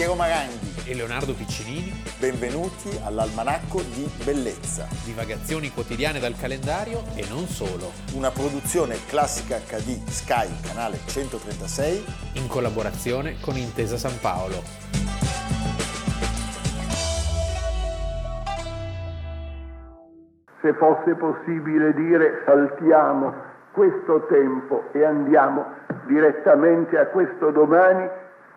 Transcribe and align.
Piero 0.00 0.14
Maranghi 0.14 0.88
e 0.88 0.94
Leonardo 0.94 1.34
Piccinini. 1.34 1.92
Benvenuti 2.18 2.88
all'Almanacco 3.04 3.82
di 3.82 4.08
Bellezza. 4.24 4.88
Divagazioni 5.04 5.68
quotidiane 5.68 6.18
dal 6.18 6.32
calendario 6.40 7.04
e 7.14 7.28
non 7.28 7.44
solo. 7.44 7.92
Una 8.16 8.30
produzione 8.30 8.96
classica 9.04 9.58
HD 9.60 10.00
Sky, 10.08 10.48
canale 10.64 10.96
136. 11.04 12.40
In 12.40 12.48
collaborazione 12.48 13.36
con 13.44 13.58
Intesa 13.58 13.98
San 13.98 14.16
Paolo. 14.22 14.64
Se 20.64 20.72
fosse 20.80 21.12
possibile 21.12 21.92
dire 21.92 22.40
saltiamo 22.46 23.34
questo 23.72 24.24
tempo 24.32 24.84
e 24.92 25.04
andiamo 25.04 25.76
direttamente 26.06 26.96
a 26.96 27.06
questo 27.08 27.50
domani, 27.50 28.08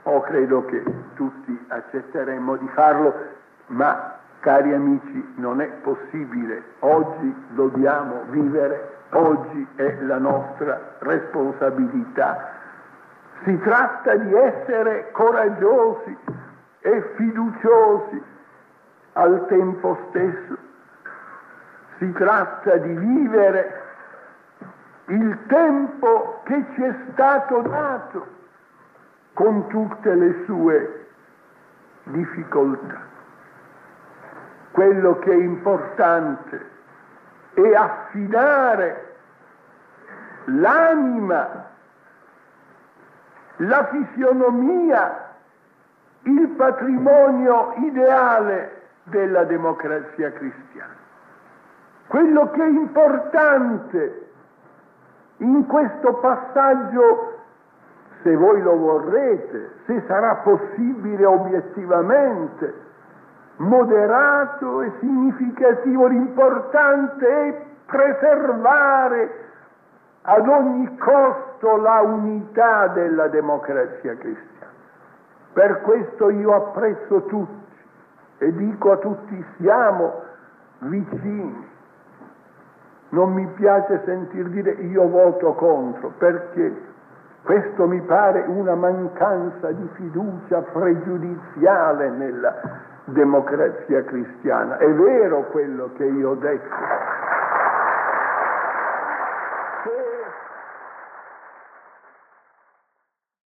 o 0.03 0.21
credo 0.21 0.65
che 0.65 0.83
tutti 1.15 1.65
accetteremmo 1.67 2.57
di 2.57 2.67
farlo, 2.73 3.13
ma 3.67 4.17
cari 4.39 4.73
amici 4.73 5.33
non 5.35 5.61
è 5.61 5.67
possibile, 5.81 6.63
oggi 6.79 7.33
dobbiamo 7.49 8.23
vivere, 8.29 8.97
oggi 9.11 9.67
è 9.75 9.99
la 10.01 10.17
nostra 10.17 10.95
responsabilità. 10.99 12.51
Si 13.43 13.57
tratta 13.59 14.15
di 14.15 14.33
essere 14.33 15.11
coraggiosi 15.11 16.17
e 16.79 17.13
fiduciosi 17.15 18.23
al 19.13 19.45
tempo 19.47 19.97
stesso. 20.09 20.57
Si 21.97 22.11
tratta 22.13 22.75
di 22.77 22.93
vivere 22.93 23.81
il 25.05 25.37
tempo 25.47 26.41
che 26.43 26.65
ci 26.73 26.83
è 26.83 26.95
stato 27.11 27.61
dato 27.61 28.41
con 29.33 29.67
tutte 29.67 30.13
le 30.13 30.43
sue 30.45 31.07
difficoltà. 32.03 33.01
Quello 34.71 35.19
che 35.19 35.31
è 35.31 35.35
importante 35.35 36.71
è 37.53 37.73
affidare 37.73 39.15
l'anima, 40.45 41.65
la 43.57 43.87
fisionomia, 43.87 45.31
il 46.23 46.47
patrimonio 46.49 47.73
ideale 47.77 48.81
della 49.03 49.43
democrazia 49.43 50.31
cristiana. 50.31 50.95
Quello 52.07 52.49
che 52.51 52.63
è 52.63 52.67
importante 52.67 54.27
in 55.37 55.65
questo 55.65 56.13
passaggio 56.15 57.32
se 58.23 58.35
voi 58.35 58.61
lo 58.61 58.77
vorrete, 58.77 59.71
se 59.85 60.01
sarà 60.07 60.35
possibile 60.35 61.25
obiettivamente, 61.25 62.73
moderato 63.57 64.81
e 64.81 64.91
significativo. 64.99 66.07
L'importante 66.07 67.27
è 67.27 67.65
preservare 67.85 69.41
ad 70.23 70.47
ogni 70.47 70.97
costo 70.97 71.75
la 71.77 72.01
unità 72.01 72.87
della 72.87 73.27
democrazia 73.27 74.15
cristiana. 74.15 74.71
Per 75.51 75.81
questo 75.81 76.29
io 76.29 76.55
apprezzo 76.55 77.25
tutti 77.25 77.61
e 78.39 78.53
dico 78.55 78.91
a 78.91 78.97
tutti 78.97 79.45
siamo 79.57 80.21
vicini. 80.79 81.71
Non 83.09 83.33
mi 83.33 83.45
piace 83.47 84.01
sentir 84.05 84.47
dire 84.47 84.71
io 84.71 85.07
voto 85.07 85.53
contro, 85.53 86.13
perché 86.17 86.92
questo 87.43 87.87
mi 87.87 88.01
pare 88.01 88.41
una 88.47 88.73
mancanza 88.73 89.71
di 89.71 89.87
fiducia 89.95 90.61
pregiudiziale 90.61 92.09
nella 92.09 92.81
democrazia 93.05 94.03
cristiana. 94.05 94.77
È 94.77 94.89
vero 94.89 95.49
quello 95.51 95.91
che 95.97 96.05
io 96.05 96.29
ho 96.29 96.35
detto. 96.35 97.21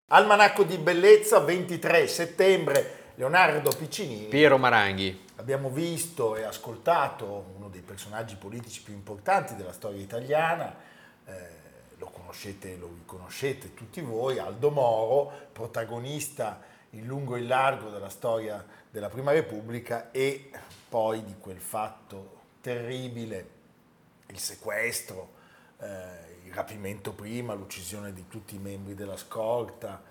Almanacco 0.09 0.63
di 0.63 0.77
bellezza, 0.77 1.39
23 1.39 2.07
settembre, 2.07 3.11
Leonardo 3.15 3.71
Piccinini. 3.77 4.27
Piero 4.27 4.57
Maranghi. 4.57 5.25
Abbiamo 5.37 5.69
visto 5.69 6.35
e 6.35 6.43
ascoltato 6.43 7.45
uno 7.57 7.67
dei 7.67 7.81
personaggi 7.81 8.35
politici 8.35 8.83
più 8.83 8.93
importanti 8.93 9.55
della 9.55 9.73
storia 9.73 10.01
italiana. 10.01 10.73
Eh, 11.25 11.66
lo 11.97 12.07
conoscete, 12.07 12.75
lo 12.77 12.91
riconoscete 12.99 13.73
tutti 13.73 14.01
voi, 14.01 14.37
Aldo 14.37 14.71
Moro, 14.71 15.31
protagonista 15.51 16.61
in 16.91 17.05
lungo 17.05 17.35
e 17.35 17.41
in 17.41 17.47
largo 17.47 17.89
della 17.89 18.09
storia 18.09 18.65
della 18.89 19.09
Prima 19.09 19.31
Repubblica 19.31 20.11
e 20.11 20.49
poi 20.89 21.23
di 21.23 21.35
quel 21.39 21.59
fatto 21.59 22.35
terribile, 22.61 23.49
il 24.27 24.37
sequestro, 24.39 25.33
eh, 25.79 26.45
il 26.45 26.53
rapimento 26.53 27.11
prima, 27.11 27.53
l'uccisione 27.53 28.13
di 28.13 28.27
tutti 28.27 28.55
i 28.55 28.59
membri 28.59 28.95
della 28.95 29.17
scorta, 29.17 30.01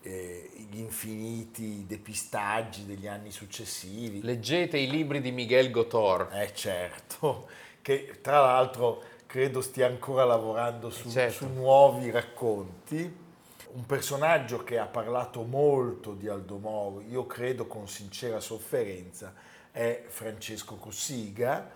eh, 0.00 0.50
gli 0.70 0.78
infiniti 0.78 1.84
depistaggi 1.86 2.86
degli 2.86 3.06
anni 3.06 3.30
successivi. 3.30 4.22
Leggete 4.22 4.78
i 4.78 4.88
libri 4.88 5.20
di 5.20 5.32
Miguel 5.32 5.70
Gotor. 5.70 6.30
Eh 6.32 6.54
certo, 6.54 7.48
che 7.82 8.18
tra 8.20 8.40
l'altro 8.40 9.02
credo 9.28 9.60
stia 9.60 9.86
ancora 9.86 10.24
lavorando 10.24 10.88
su, 10.88 11.10
certo. 11.10 11.44
su, 11.44 11.48
nuovi 11.52 12.10
racconti. 12.10 13.26
Un 13.70 13.84
personaggio 13.84 14.64
che 14.64 14.78
ha 14.78 14.86
parlato 14.86 15.42
molto 15.42 16.14
di 16.14 16.28
Aldo 16.28 16.56
Moro, 16.56 17.02
io 17.02 17.26
credo 17.26 17.66
con 17.66 17.86
sincera 17.86 18.40
sofferenza, 18.40 19.34
è 19.70 20.04
Francesco 20.08 20.76
Cossiga, 20.76 21.70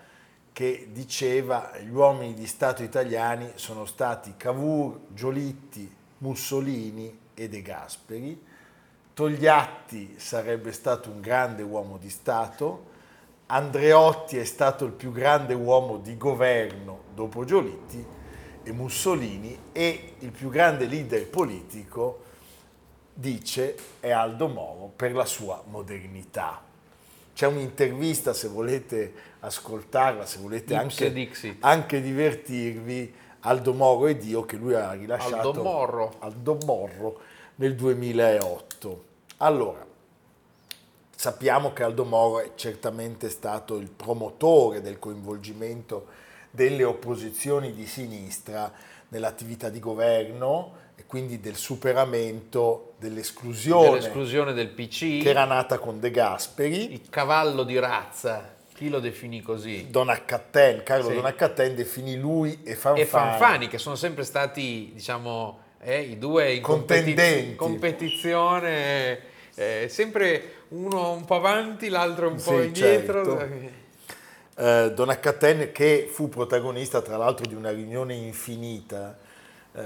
che 0.50 0.88
diceva 0.92 1.72
gli 1.78 1.90
uomini 1.90 2.32
di 2.32 2.46
Stato 2.46 2.82
italiani 2.82 3.52
sono 3.56 3.84
stati 3.84 4.32
Cavour, 4.38 5.00
Giolitti, 5.08 5.94
Mussolini 6.18 7.20
e 7.34 7.48
De 7.50 7.60
Gasperi. 7.60 8.46
Togliatti 9.12 10.14
sarebbe 10.18 10.72
stato 10.72 11.10
un 11.10 11.20
grande 11.20 11.62
uomo 11.62 11.98
di 11.98 12.08
Stato, 12.08 12.91
Andreotti 13.46 14.38
è 14.38 14.44
stato 14.44 14.84
il 14.84 14.92
più 14.92 15.12
grande 15.12 15.54
uomo 15.54 15.98
di 15.98 16.16
governo 16.16 17.00
dopo 17.14 17.44
Giolitti 17.44 18.04
e 18.62 18.72
Mussolini 18.72 19.58
e 19.72 20.14
il 20.20 20.30
più 20.30 20.48
grande 20.48 20.86
leader 20.86 21.28
politico, 21.28 22.22
dice, 23.12 23.76
è 24.00 24.10
Aldo 24.10 24.48
Moro 24.48 24.90
per 24.94 25.14
la 25.14 25.26
sua 25.26 25.62
modernità. 25.66 26.62
C'è 27.34 27.46
un'intervista, 27.46 28.32
se 28.32 28.48
volete 28.48 29.12
ascoltarla, 29.40 30.24
se 30.26 30.38
volete 30.38 30.74
anche, 30.74 31.30
anche, 31.60 32.00
divertirvi, 32.00 33.14
Aldo 33.40 33.72
Moro 33.72 34.06
e 34.06 34.16
Dio, 34.16 34.44
che 34.44 34.56
lui 34.56 34.74
ha 34.74 34.92
rilasciato 34.92 35.48
Aldo 35.48 35.62
Morro, 35.62 36.14
Aldo 36.20 36.58
Morro 36.64 37.20
nel 37.56 37.74
2008. 37.74 39.04
Allora, 39.38 39.84
Sappiamo 41.22 41.72
che 41.72 41.84
Aldo 41.84 42.04
Moro 42.04 42.40
è 42.40 42.50
certamente 42.56 43.30
stato 43.30 43.76
il 43.76 43.88
promotore 43.88 44.80
del 44.80 44.98
coinvolgimento 44.98 46.06
delle 46.50 46.82
opposizioni 46.82 47.72
di 47.72 47.86
sinistra 47.86 48.72
nell'attività 49.10 49.68
di 49.68 49.78
governo 49.78 50.72
e 50.96 51.04
quindi 51.06 51.38
del 51.38 51.54
superamento 51.54 52.94
dell'esclusione, 52.98 53.90
dell'esclusione 53.90 54.52
del 54.52 54.70
PC 54.70 55.22
che 55.22 55.28
era 55.28 55.44
nata 55.44 55.78
con 55.78 56.00
De 56.00 56.10
Gasperi. 56.10 56.92
Il 56.92 57.08
cavallo 57.08 57.62
di 57.62 57.78
razza, 57.78 58.56
chi 58.74 58.88
lo 58.88 58.98
definì 58.98 59.42
così? 59.42 59.86
Donaccatten, 59.90 60.82
Carlo 60.82 61.10
sì. 61.10 61.14
Donaccatten 61.14 61.76
definì 61.76 62.16
lui 62.16 62.62
e 62.64 62.74
Fanfani. 62.74 63.00
E 63.00 63.04
Fanfani, 63.04 63.68
che 63.68 63.78
sono 63.78 63.94
sempre 63.94 64.24
stati, 64.24 64.90
diciamo, 64.92 65.60
eh, 65.78 66.00
i 66.00 66.18
due 66.18 66.54
in 66.54 66.62
competiz- 66.62 67.54
competizione 67.54 69.30
eh, 69.54 69.86
sempre 69.88 70.61
uno 70.72 71.12
un 71.12 71.24
po' 71.24 71.36
avanti, 71.36 71.88
l'altro 71.88 72.28
un 72.28 72.40
po' 72.42 72.60
indietro. 72.60 73.38
Certo. 73.38 73.80
Eh, 74.54 74.92
Donaccaten 74.94 75.72
che 75.72 76.08
fu 76.10 76.28
protagonista 76.28 77.00
tra 77.00 77.16
l'altro 77.16 77.46
di 77.46 77.54
una 77.54 77.70
riunione 77.70 78.14
infinita 78.14 79.16
eh, 79.72 79.80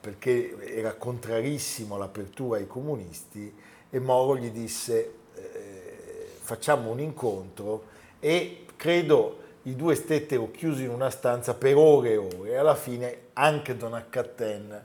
perché 0.00 0.56
era 0.74 0.94
contrarissimo 0.94 1.94
all'apertura 1.94 2.56
ai 2.58 2.66
comunisti 2.66 3.54
e 3.90 3.98
Moro 4.00 4.38
gli 4.38 4.50
disse 4.50 5.12
eh, 5.34 6.30
facciamo 6.40 6.90
un 6.90 7.00
incontro 7.00 7.84
e 8.18 8.64
credo 8.76 9.40
i 9.64 9.76
due 9.76 9.94
stettero 9.94 10.50
chiusi 10.50 10.84
in 10.84 10.90
una 10.90 11.10
stanza 11.10 11.52
per 11.52 11.76
ore 11.76 12.12
e 12.12 12.16
ore 12.16 12.50
e 12.52 12.56
alla 12.56 12.76
fine 12.76 13.18
anche 13.34 13.76
Donaccaten 13.76 14.84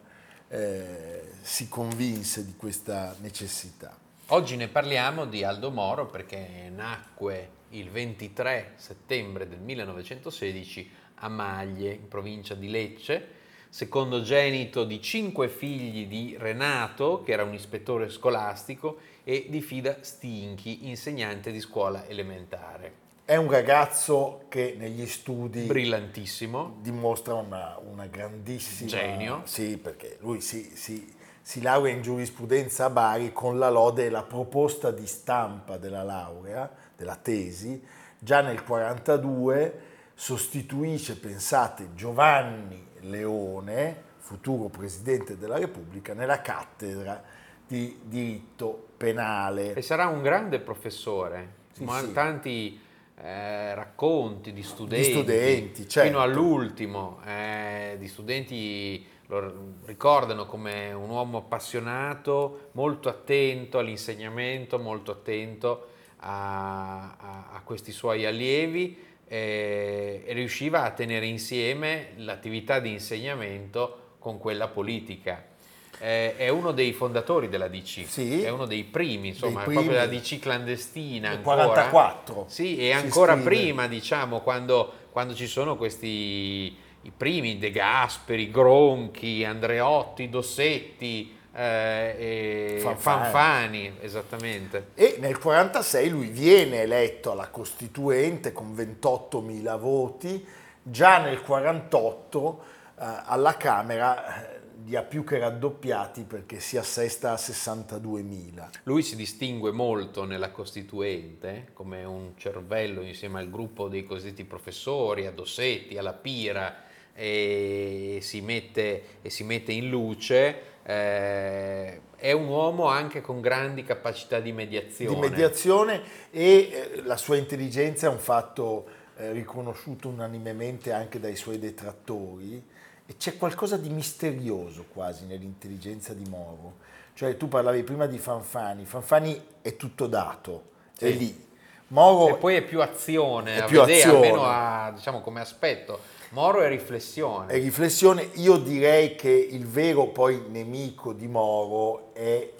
eh, 0.50 1.22
si 1.42 1.69
convinse 1.69 2.45
di 2.45 2.56
questa 2.57 3.16
necessità. 3.22 4.03
Oggi 4.33 4.56
ne 4.56 4.68
parliamo 4.68 5.25
di 5.25 5.44
Aldo 5.44 5.69
Moro 5.69 6.07
perché 6.07 6.71
nacque 6.74 7.50
il 7.69 7.91
23 7.91 8.71
settembre 8.77 9.47
del 9.47 9.59
1916 9.59 10.89
a 11.18 11.30
Maglie, 11.30 11.91
in 11.91 12.07
provincia 12.07 12.56
di 12.56 12.68
Lecce. 12.68 13.27
secondogenito 13.69 14.85
di 14.85 15.00
cinque 15.03 15.50
figli 15.50 16.07
di 16.07 16.35
Renato, 16.39 17.21
che 17.21 17.31
era 17.31 17.44
un 17.44 17.53
ispettore 17.53 18.09
scolastico, 18.09 18.97
e 19.24 19.45
di 19.50 19.62
Fida 19.62 19.97
Stinchi, 20.01 20.88
insegnante 20.88 21.51
di 21.51 21.59
scuola 21.59 22.07
elementare. 22.07 23.01
È 23.25 23.35
un 23.35 23.51
ragazzo 23.51 24.45
che 24.50 24.74
negli 24.75 25.06
studi... 25.06 25.62
Brillantissimo. 25.62 26.77
Dimostra 26.81 27.35
una, 27.35 27.80
una 27.88 28.07
grandissima... 28.07 28.89
Genio. 28.89 29.41
Sì, 29.45 29.77
perché 29.77 30.18
lui 30.21 30.41
si, 30.41 30.71
si, 30.75 31.21
si 31.44 31.62
laurea 31.62 31.94
in 31.94 32.01
giurisprudenza 32.01 32.86
a 32.86 32.90
Bari 32.90 33.34
con 33.34 33.60
la 33.60 33.69
lode 33.69 34.06
e 34.06 34.10
la 34.10 34.24
proposta 34.24 34.92
di 34.92 35.06
stampa 35.06 35.75
della 35.75 36.01
laurea, 36.01 36.72
della 36.95 37.18
tesi, 37.18 37.84
già 38.18 38.38
nel 38.38 38.63
1942 38.66 39.80
sostituisce, 40.16 41.18
pensate, 41.19 41.90
Giovanni 41.95 42.88
Leone, 43.01 44.12
futuro 44.19 44.69
Presidente 44.69 45.38
della 45.38 45.57
Repubblica, 45.57 46.13
nella 46.13 46.42
cattedra 46.42 47.22
di 47.68 48.00
diritto 48.04 48.92
penale. 48.95 49.74
E 49.74 49.81
sarà 49.81 50.07
un 50.07 50.22
grande 50.22 50.60
professore. 50.60 51.62
Sì, 51.74 51.86
sì. 51.86 52.13
Tanti 52.13 52.80
eh, 53.18 53.75
racconti 53.75 54.54
di 54.54 54.63
studenti, 54.63 55.07
di 55.07 55.12
studenti 55.12 55.90
certo. 55.90 56.07
fino 56.07 56.22
all'ultimo, 56.22 57.19
eh, 57.25 57.98
di 58.00 58.07
studenti 58.07 59.06
lo 59.28 59.75
ricordano 59.86 60.46
come 60.46 60.92
un 60.92 61.10
uomo 61.10 61.40
appassionato, 61.40 62.70
molto 62.74 63.10
attento 63.10 63.80
all'insegnamento, 63.80 64.80
molto 64.80 65.12
attento 65.12 65.88
a, 66.18 67.16
a, 67.18 67.50
a 67.54 67.62
questi 67.64 67.92
suoi 67.92 68.25
allievi 68.25 68.98
eh, 69.28 70.24
e 70.25 70.34
riusciva 70.34 70.84
a 70.84 70.92
tenere 70.92 71.25
insieme 71.25 72.14
l'attività 72.18 72.80
di 72.80 72.92
insegnamento 72.92 74.00
con 74.20 74.38
quella 74.38 74.68
politica 74.68 75.52
eh, 76.00 76.36
è 76.36 76.50
uno 76.50 76.72
dei 76.72 76.92
fondatori 76.92 77.48
della 77.48 77.69
DC, 77.69 78.06
sì, 78.08 78.42
è 78.42 78.50
uno 78.50 78.66
dei 78.66 78.84
primi, 78.84 79.30
insomma, 79.30 79.64
dei 79.64 79.76
primi. 79.76 79.84
proprio 79.86 80.06
la 80.06 80.08
DC 80.08 80.40
clandestina. 80.40 81.30
Nel 81.30 81.42
44. 81.42 82.46
Sì, 82.48 82.78
e 82.78 82.92
ancora 82.92 83.38
prima, 83.38 83.88
diciamo, 83.88 84.42
quando, 84.42 84.92
quando 85.12 85.34
ci 85.34 85.48
sono 85.48 85.78
questi 85.78 86.76
i 87.04 87.12
primi 87.16 87.58
De 87.58 87.72
Gasperi, 87.72 88.52
Gronchi, 88.52 89.44
Andreotti, 89.44 90.30
Dossetti, 90.30 91.38
eh, 91.54 92.80
Fanfani. 92.82 92.98
Fanfani. 93.00 93.94
esattamente. 94.00 94.88
E 94.96 95.18
nel 95.20 95.38
1946 95.38 96.10
lui 96.10 96.28
viene 96.28 96.82
eletto 96.82 97.32
alla 97.32 97.50
Costituente 97.50 98.52
con 98.52 98.74
28.000 98.74 99.78
voti, 99.78 100.46
già 100.82 101.18
nel 101.18 101.42
1948 101.46 102.64
eh, 103.00 103.06
alla 103.26 103.56
Camera 103.56 104.52
eh, 104.52 104.62
li 104.86 104.96
ha 104.96 105.04
più 105.04 105.24
che 105.24 105.38
raddoppiati 105.38 106.24
perché 106.24 106.60
si 106.60 106.78
assesta 106.78 107.32
a 107.32 107.36
62.000. 107.36 108.70
Lui 108.84 109.04
si 109.04 109.16
distingue 109.16 109.72
molto 109.72 110.26
nella 110.26 110.52
Costituente 110.52 111.70
come 111.74 112.04
un 112.04 112.34
cervello 112.36 113.02
insieme 113.02 113.40
al 113.40 113.50
gruppo 113.50 113.88
dei 113.88 114.04
cosiddetti 114.04 114.44
professori, 114.44 115.26
a 115.26 115.32
Dossetti, 115.32 115.98
alla 115.98 116.14
Pira 116.14 116.92
e 117.13 118.19
si 118.21 118.42
mette, 118.42 119.04
e 119.21 119.30
si 119.30 119.44
mette 119.44 119.71
in 119.71 119.89
luce. 119.89 120.71
Eh, 120.83 122.01
è 122.15 122.31
un 122.31 122.48
uomo 122.48 122.88
anche 122.88 123.21
con 123.21 123.42
grandi 123.42 123.83
capacità 123.83 124.39
di 124.39 124.51
mediazione. 124.51 125.13
Di 125.13 125.19
mediazione 125.19 126.01
e 126.31 126.42
eh, 126.42 127.01
la 127.04 127.18
sua 127.18 127.38
intelligenza 127.38 128.07
è 128.07 128.10
un 128.10 128.19
fatto 128.19 128.86
eh, 129.18 129.31
riconosciuto 129.31 130.07
unanimemente 130.07 130.92
anche 130.92 131.19
dai 131.19 131.36
suoi 131.36 131.60
detrattori 131.60 132.63
e 133.06 133.18
c'è 133.18 133.38
qualcosa 133.38 133.77
di 133.77 133.89
misterioso 133.89 134.86
quasi 134.92 135.25
nell'intelligenza 135.25 136.13
di 136.13 136.24
Moro. 136.30 136.75
Cioè 137.13 137.38
tu 137.38 137.48
parlavi 137.48 137.83
prima 137.83 138.07
di 138.07 138.18
Fanfani, 138.18 138.86
Fanfani 138.86 139.39
è 139.62 139.75
tutto 139.75 140.07
dato, 140.07 140.63
sì. 140.98 141.06
è 141.06 141.09
lì. 141.12 141.51
Moro 141.88 142.36
e 142.36 142.38
poi 142.38 142.56
è 142.56 142.63
più 142.63 142.81
azione, 142.81 143.57
è 143.57 143.66
più 143.66 143.81
vedere, 143.81 144.00
azione. 144.00 144.16
almeno 144.16 144.44
a, 144.45 144.92
diciamo, 144.95 145.21
come 145.21 145.42
aspetto. 145.42 146.00
Moro 146.33 146.62
è 146.62 146.68
riflessione. 146.68 147.53
È 147.53 147.59
riflessione. 147.59 148.27
Io 148.38 148.57
direi 148.57 149.13
che 149.13 149.30
il 149.30 149.68
vero 149.68 150.07
poi 150.07 150.44
nemico 150.50 151.13
di 151.13 151.27
Moro 151.27 152.12
è 152.13 152.51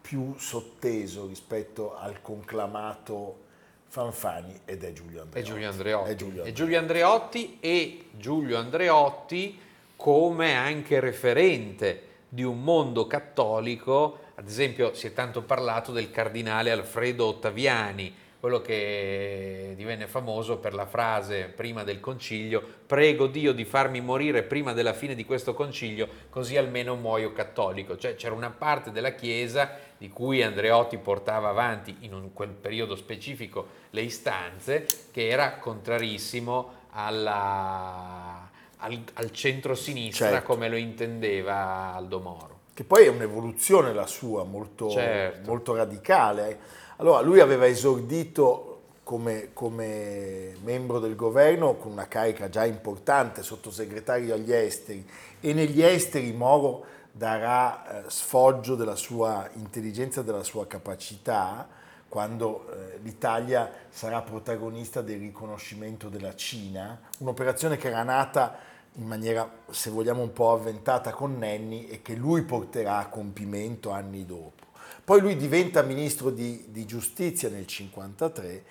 più 0.00 0.34
sotteso 0.36 1.26
rispetto 1.26 1.96
al 1.96 2.22
conclamato 2.22 3.40
Fanfani 3.88 4.60
ed 4.64 4.84
è 4.84 4.92
Giulio 4.92 5.22
Andreotti. 5.22 5.40
È 5.40 5.42
Giulio 5.42 5.68
Andreotti. 5.68 6.10
È 6.10 6.14
Giulio 6.14 6.38
Andreotti. 6.38 6.48
È 6.50 6.52
Giulio 6.52 6.78
Andreotti 6.78 7.58
e 7.58 8.04
Giulio 8.12 8.58
Andreotti 8.58 9.60
come 9.96 10.54
anche 10.54 11.00
referente 11.00 12.06
di 12.28 12.44
un 12.44 12.62
mondo 12.62 13.08
cattolico, 13.08 14.18
ad 14.36 14.46
esempio 14.46 14.94
si 14.94 15.08
è 15.08 15.12
tanto 15.12 15.42
parlato 15.42 15.90
del 15.90 16.12
cardinale 16.12 16.70
Alfredo 16.70 17.26
Ottaviani, 17.26 18.14
quello 18.42 18.60
che 18.60 19.74
divenne 19.76 20.08
famoso 20.08 20.58
per 20.58 20.74
la 20.74 20.84
frase 20.84 21.44
prima 21.44 21.84
del 21.84 22.00
concilio, 22.00 22.60
prego 22.86 23.28
Dio 23.28 23.52
di 23.52 23.64
farmi 23.64 24.00
morire 24.00 24.42
prima 24.42 24.72
della 24.72 24.94
fine 24.94 25.14
di 25.14 25.24
questo 25.24 25.54
concilio, 25.54 26.08
così 26.28 26.56
almeno 26.56 26.96
muoio 26.96 27.32
cattolico. 27.32 27.96
Cioè 27.96 28.16
c'era 28.16 28.34
una 28.34 28.50
parte 28.50 28.90
della 28.90 29.14
Chiesa 29.14 29.78
di 29.96 30.08
cui 30.08 30.42
Andreotti 30.42 30.98
portava 30.98 31.50
avanti 31.50 31.98
in 32.00 32.14
un, 32.14 32.32
quel 32.32 32.48
periodo 32.48 32.96
specifico 32.96 33.68
le 33.90 34.00
istanze, 34.00 34.88
che 35.12 35.28
era 35.28 35.58
contrarissimo 35.58 36.86
alla, 36.90 38.50
al, 38.78 39.04
al 39.12 39.30
centro-sinistra 39.30 40.30
certo. 40.30 40.46
come 40.46 40.68
lo 40.68 40.74
intendeva 40.74 41.94
Aldo 41.94 42.18
Moro. 42.18 42.61
Che 42.82 42.88
poi 42.88 43.04
è 43.04 43.08
un'evoluzione 43.08 43.92
la 43.92 44.08
sua, 44.08 44.42
molto, 44.42 44.90
certo. 44.90 45.48
molto 45.48 45.76
radicale 45.76 46.80
allora, 47.02 47.20
lui 47.20 47.40
aveva 47.40 47.66
esordito 47.66 48.80
come, 49.02 49.50
come, 49.52 50.54
membro 50.62 51.00
del 51.00 51.16
governo 51.16 51.74
con 51.74 51.90
una 51.90 52.06
carica 52.06 52.48
già 52.48 52.64
importante, 52.64 53.42
sottosegretario 53.42 54.34
agli 54.34 54.52
esteri, 54.52 55.04
e 55.40 55.52
negli 55.52 55.82
esteri 55.82 56.32
Moro 56.32 56.84
darà 57.10 58.04
eh, 58.04 58.10
sfoggio 58.10 58.76
della 58.76 58.94
sua 58.94 59.48
intelligenza 59.54 60.20
e 60.20 60.24
della 60.24 60.44
sua 60.44 60.66
capacità 60.66 61.66
quando 62.08 62.68
eh, 62.70 62.98
l'Italia 63.02 63.68
sarà 63.90 64.22
protagonista 64.22 65.00
del 65.00 65.18
riconoscimento 65.18 66.08
della 66.08 66.36
Cina, 66.36 67.00
un'operazione 67.18 67.76
che 67.76 67.88
era 67.88 68.02
nata 68.02 68.56
in 68.94 69.06
maniera, 69.06 69.50
se 69.70 69.90
vogliamo, 69.90 70.22
un 70.22 70.32
po' 70.32 70.52
avventata 70.52 71.10
con 71.12 71.38
Nenni 71.38 71.88
e 71.88 72.02
che 72.02 72.14
lui 72.14 72.42
porterà 72.42 72.98
a 72.98 73.08
compimento 73.08 73.90
anni 73.90 74.26
dopo. 74.26 74.66
Poi 75.04 75.20
lui 75.20 75.36
diventa 75.36 75.82
ministro 75.82 76.30
di, 76.30 76.66
di 76.68 76.84
giustizia 76.84 77.48
nel 77.48 77.66
1953 77.66 78.64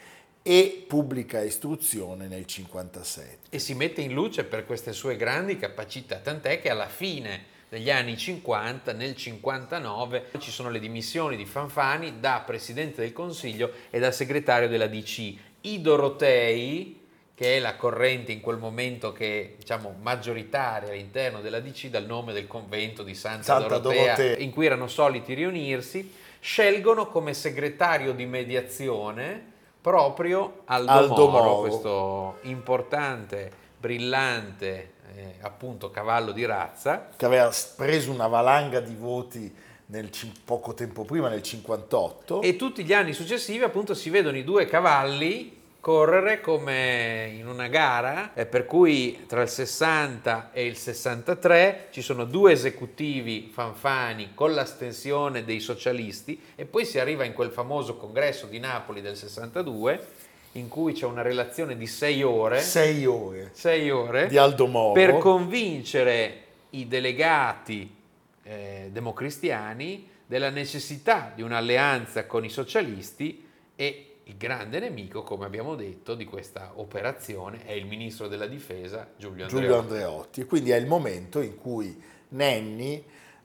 e 0.43 0.85
pubblica 0.87 1.41
istruzione 1.41 2.27
nel 2.27 2.45
1957. 2.47 3.37
E 3.49 3.59
si 3.59 3.73
mette 3.73 4.01
in 4.01 4.13
luce 4.13 4.43
per 4.43 4.65
queste 4.65 4.93
sue 4.93 5.15
grandi 5.15 5.57
capacità, 5.57 6.17
tant'è 6.17 6.61
che 6.61 6.69
alla 6.69 6.87
fine 6.87 7.59
degli 7.69 7.89
anni 7.89 8.17
50, 8.17 8.91
nel 8.93 9.15
59, 9.15 10.31
ci 10.39 10.51
sono 10.51 10.69
le 10.69 10.79
dimissioni 10.79 11.37
di 11.37 11.45
Fanfani 11.45 12.19
da 12.19 12.43
Presidente 12.45 13.01
del 13.01 13.13
Consiglio 13.13 13.71
e 13.89 13.99
da 13.99 14.11
segretario 14.11 14.67
della 14.67 14.87
DC. 14.87 15.35
I 15.61 15.79
Dorotei, 15.79 17.00
che 17.41 17.55
è 17.55 17.59
la 17.59 17.75
corrente 17.75 18.31
in 18.31 18.39
quel 18.39 18.59
momento 18.59 19.11
che 19.11 19.55
diciamo 19.57 19.95
maggioritaria 19.99 20.91
all'interno 20.91 21.41
della 21.41 21.59
DC 21.59 21.87
dal 21.87 22.05
nome 22.05 22.33
del 22.33 22.45
convento 22.45 23.01
di 23.01 23.15
Santa, 23.15 23.41
Santa 23.41 23.79
Dorotea, 23.79 24.15
Dorotea, 24.15 24.37
in 24.37 24.51
cui 24.51 24.67
erano 24.67 24.85
soliti 24.85 25.33
riunirsi, 25.33 26.13
scelgono 26.39 27.07
come 27.07 27.33
segretario 27.33 28.13
di 28.13 28.27
mediazione 28.27 29.43
proprio 29.81 30.61
Aldo, 30.65 30.91
Aldo 30.91 31.29
Moro, 31.29 31.43
Moro, 31.43 31.59
questo 31.61 32.37
importante, 32.41 33.51
brillante, 33.75 34.91
eh, 35.15 35.33
appunto 35.41 35.89
cavallo 35.89 36.33
di 36.33 36.45
razza. 36.45 37.09
Che 37.15 37.25
aveva 37.25 37.51
preso 37.75 38.11
una 38.11 38.27
valanga 38.27 38.79
di 38.81 38.93
voti 38.93 39.51
nel, 39.87 40.11
poco 40.45 40.75
tempo 40.75 41.05
prima, 41.05 41.27
nel 41.27 41.41
58. 41.41 42.43
E 42.43 42.55
tutti 42.55 42.83
gli 42.83 42.93
anni 42.93 43.13
successivi 43.13 43.63
appunto 43.63 43.95
si 43.95 44.11
vedono 44.11 44.37
i 44.37 44.43
due 44.43 44.67
cavalli 44.67 45.57
correre 45.81 46.41
come 46.41 47.33
in 47.35 47.47
una 47.47 47.67
gara, 47.67 48.35
eh, 48.35 48.45
per 48.45 48.67
cui 48.67 49.25
tra 49.27 49.41
il 49.41 49.49
60 49.49 50.51
e 50.53 50.67
il 50.67 50.77
63 50.77 51.87
ci 51.89 52.03
sono 52.03 52.25
due 52.25 52.51
esecutivi 52.51 53.49
fanfani 53.51 54.31
con 54.35 54.53
l'astensione 54.53 55.43
dei 55.43 55.59
socialisti 55.59 56.39
e 56.55 56.65
poi 56.65 56.85
si 56.85 56.99
arriva 56.99 57.25
in 57.25 57.33
quel 57.33 57.49
famoso 57.49 57.97
congresso 57.97 58.45
di 58.45 58.59
Napoli 58.59 59.01
del 59.01 59.17
62 59.17 60.07
in 60.53 60.67
cui 60.67 60.93
c'è 60.93 61.05
una 61.05 61.23
relazione 61.23 61.75
di 61.75 61.87
sei 61.87 62.21
ore, 62.21 62.59
sei 62.59 63.05
ore, 63.07 63.49
sei 63.53 63.89
ore. 63.89 64.27
Di 64.27 64.37
Aldo 64.37 64.67
Moro. 64.67 64.93
Per 64.93 65.17
convincere 65.17 66.43
i 66.71 66.87
delegati 66.87 67.95
eh, 68.43 68.89
democristiani 68.91 70.09
della 70.27 70.49
necessità 70.51 71.31
di 71.33 71.41
un'alleanza 71.41 72.27
con 72.27 72.45
i 72.45 72.49
socialisti 72.49 73.47
e 73.75 74.10
il 74.31 74.37
grande 74.37 74.79
nemico, 74.79 75.23
come 75.23 75.45
abbiamo 75.45 75.75
detto, 75.75 76.15
di 76.15 76.23
questa 76.23 76.71
operazione 76.75 77.65
è 77.65 77.73
il 77.73 77.85
ministro 77.85 78.29
della 78.29 78.47
difesa 78.47 79.09
Giulio 79.17 79.43
Andreotti. 79.43 79.65
Giulio 79.65 79.79
Andreotti. 79.79 80.41
E 80.41 80.45
quindi 80.45 80.71
è 80.71 80.77
il 80.77 80.87
momento 80.87 81.41
in 81.41 81.57
cui 81.57 82.01
Nenni 82.29 83.03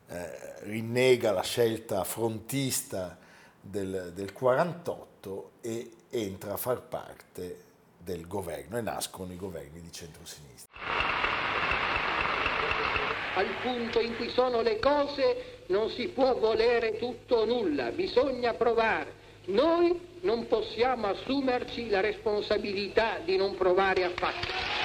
eh, 0.09 0.55
rinnega 0.61 1.33
la 1.33 1.43
scelta 1.43 2.05
frontista 2.05 3.19
del, 3.61 4.13
del 4.15 4.33
48 4.33 5.51
e 5.61 5.91
entra 6.11 6.53
a 6.53 6.57
far 6.57 6.83
parte 6.83 7.65
del 7.99 8.29
governo 8.29 8.79
e 8.79 8.81
nascono 8.81 9.33
i 9.33 9.37
governi 9.37 9.81
di 9.81 9.91
centrosinistra. 9.91 10.71
Al 13.35 13.49
punto 13.61 13.99
in 13.99 14.15
cui 14.17 14.31
sono 14.31 14.63
le 14.63 14.79
cose 14.79 15.65
non 15.67 15.91
si 15.91 16.09
può 16.09 16.39
volere 16.39 16.97
tutto 16.97 17.39
o 17.39 17.45
nulla, 17.45 17.91
bisogna 17.91 18.55
provare. 18.55 19.25
Noi 19.47 20.06
non 20.21 20.47
possiamo 20.47 21.09
assumerci 21.09 21.89
la 21.89 22.01
responsabilità 22.01 23.21
di 23.25 23.37
non 23.37 23.57
provare 23.57 24.05
affatto. 24.05 24.85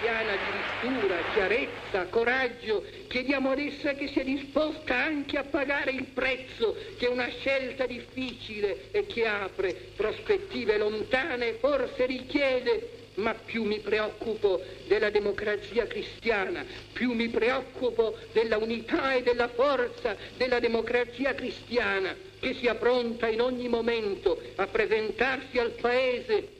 Piana 0.00 0.32
addirittura, 0.32 1.16
chiarezza, 1.32 2.06
coraggio, 2.10 2.84
chiediamo 3.08 3.50
ad 3.50 3.58
essa 3.58 3.94
che 3.94 4.08
sia 4.08 4.24
disposta 4.24 4.94
anche 4.94 5.38
a 5.38 5.44
pagare 5.44 5.90
il 5.92 6.04
prezzo 6.12 6.76
che 6.98 7.06
una 7.06 7.28
scelta 7.28 7.86
difficile 7.86 8.90
e 8.90 9.06
che 9.06 9.26
apre 9.26 9.74
prospettive 9.96 10.76
lontane 10.76 11.54
forse 11.54 12.04
richiede 12.04 13.05
ma 13.16 13.34
più 13.34 13.64
mi 13.64 13.80
preoccupo 13.80 14.62
della 14.86 15.10
democrazia 15.10 15.86
cristiana, 15.86 16.64
più 16.92 17.12
mi 17.12 17.28
preoccupo 17.28 18.16
della 18.32 18.56
unità 18.56 19.14
e 19.14 19.22
della 19.22 19.48
forza 19.48 20.16
della 20.36 20.58
democrazia 20.58 21.34
cristiana 21.34 22.14
che 22.40 22.54
sia 22.54 22.74
pronta 22.74 23.28
in 23.28 23.40
ogni 23.40 23.68
momento 23.68 24.40
a 24.56 24.66
presentarsi 24.66 25.58
al 25.58 25.72
Paese 25.72 26.54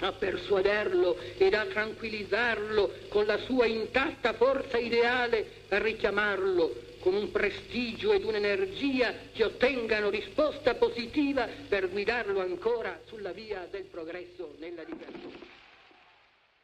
a 0.00 0.12
persuaderlo 0.12 1.18
ed 1.36 1.54
a 1.54 1.66
tranquillizzarlo 1.66 2.92
con 3.08 3.26
la 3.26 3.38
sua 3.38 3.66
intatta 3.66 4.32
forza 4.32 4.78
ideale, 4.78 5.46
a 5.68 5.78
richiamarlo 5.78 6.88
con 7.00 7.14
un 7.14 7.30
prestigio 7.30 8.12
ed 8.12 8.24
un'energia 8.24 9.14
che 9.32 9.44
ottengano 9.44 10.10
risposta 10.10 10.74
positiva 10.74 11.48
per 11.68 11.88
guidarlo 11.88 12.40
ancora 12.40 13.00
sulla 13.06 13.32
via 13.32 13.66
del 13.70 13.84
progresso 13.84 14.54
nella 14.58 14.82
libertà. 14.82 15.19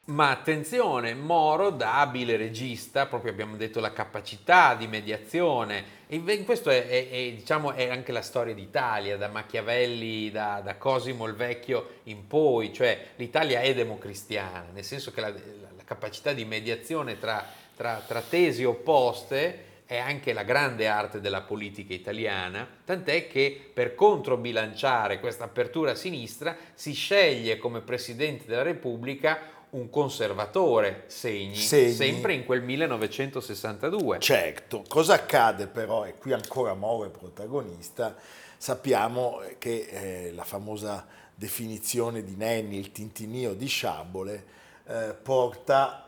Ma 0.06 0.30
attenzione, 0.30 1.14
Moro 1.14 1.70
da 1.70 1.98
abile 1.98 2.36
regista, 2.36 3.06
proprio 3.06 3.32
abbiamo 3.32 3.56
detto 3.56 3.80
la 3.80 3.92
capacità 3.92 4.76
di 4.76 4.86
mediazione, 4.86 5.94
e 6.06 6.44
questo 6.44 6.70
è, 6.70 6.86
è, 6.86 7.10
è, 7.10 7.32
diciamo, 7.32 7.72
è 7.72 7.88
anche 7.88 8.12
la 8.12 8.22
storia 8.22 8.54
d'Italia, 8.54 9.16
da 9.16 9.26
Machiavelli, 9.26 10.30
da, 10.30 10.60
da, 10.62 10.76
Cosimo 10.76 11.26
il 11.26 11.34
Vecchio 11.34 11.94
in 12.04 12.28
poi, 12.28 12.72
cioè 12.72 13.14
l'Italia 13.16 13.62
è 13.62 13.74
democristiana, 13.74 14.66
nel 14.72 14.84
senso 14.84 15.10
che 15.10 15.20
la, 15.20 15.28
la 15.30 15.82
capacità 15.84 16.32
di 16.32 16.44
mediazione 16.44 17.18
tra, 17.18 17.44
tra, 17.74 18.00
tra 18.06 18.20
tesi 18.20 18.62
opposte 18.62 19.64
è 19.86 19.98
anche 19.98 20.32
la 20.32 20.42
grande 20.42 20.86
arte 20.86 21.20
della 21.20 21.42
politica 21.42 21.94
italiana, 21.94 22.68
tant'è 22.84 23.28
che 23.28 23.70
per 23.72 23.94
controbilanciare 23.96 25.18
questa 25.18 25.44
apertura 25.44 25.92
a 25.92 25.94
sinistra 25.96 26.56
si 26.74 26.92
sceglie 26.92 27.58
come 27.58 27.80
Presidente 27.80 28.46
della 28.46 28.62
Repubblica 28.62 29.54
un 29.70 29.90
conservatore 29.90 31.04
segni, 31.08 31.56
segni, 31.56 31.92
sempre 31.92 32.34
in 32.34 32.44
quel 32.44 32.62
1962. 32.62 34.18
Certo, 34.20 34.84
cosa 34.88 35.14
accade 35.14 35.66
però, 35.66 36.04
e 36.04 36.16
qui 36.16 36.32
ancora 36.32 36.74
Moro 36.74 37.06
è 37.06 37.10
protagonista, 37.10 38.14
sappiamo 38.56 39.40
che 39.58 39.86
eh, 39.90 40.32
la 40.32 40.44
famosa 40.44 41.06
definizione 41.34 42.24
di 42.24 42.34
Nenni, 42.36 42.78
il 42.78 42.92
tintinio 42.92 43.54
di 43.54 43.66
Sciabole, 43.66 44.44
eh, 44.86 45.14
porta 45.20 46.02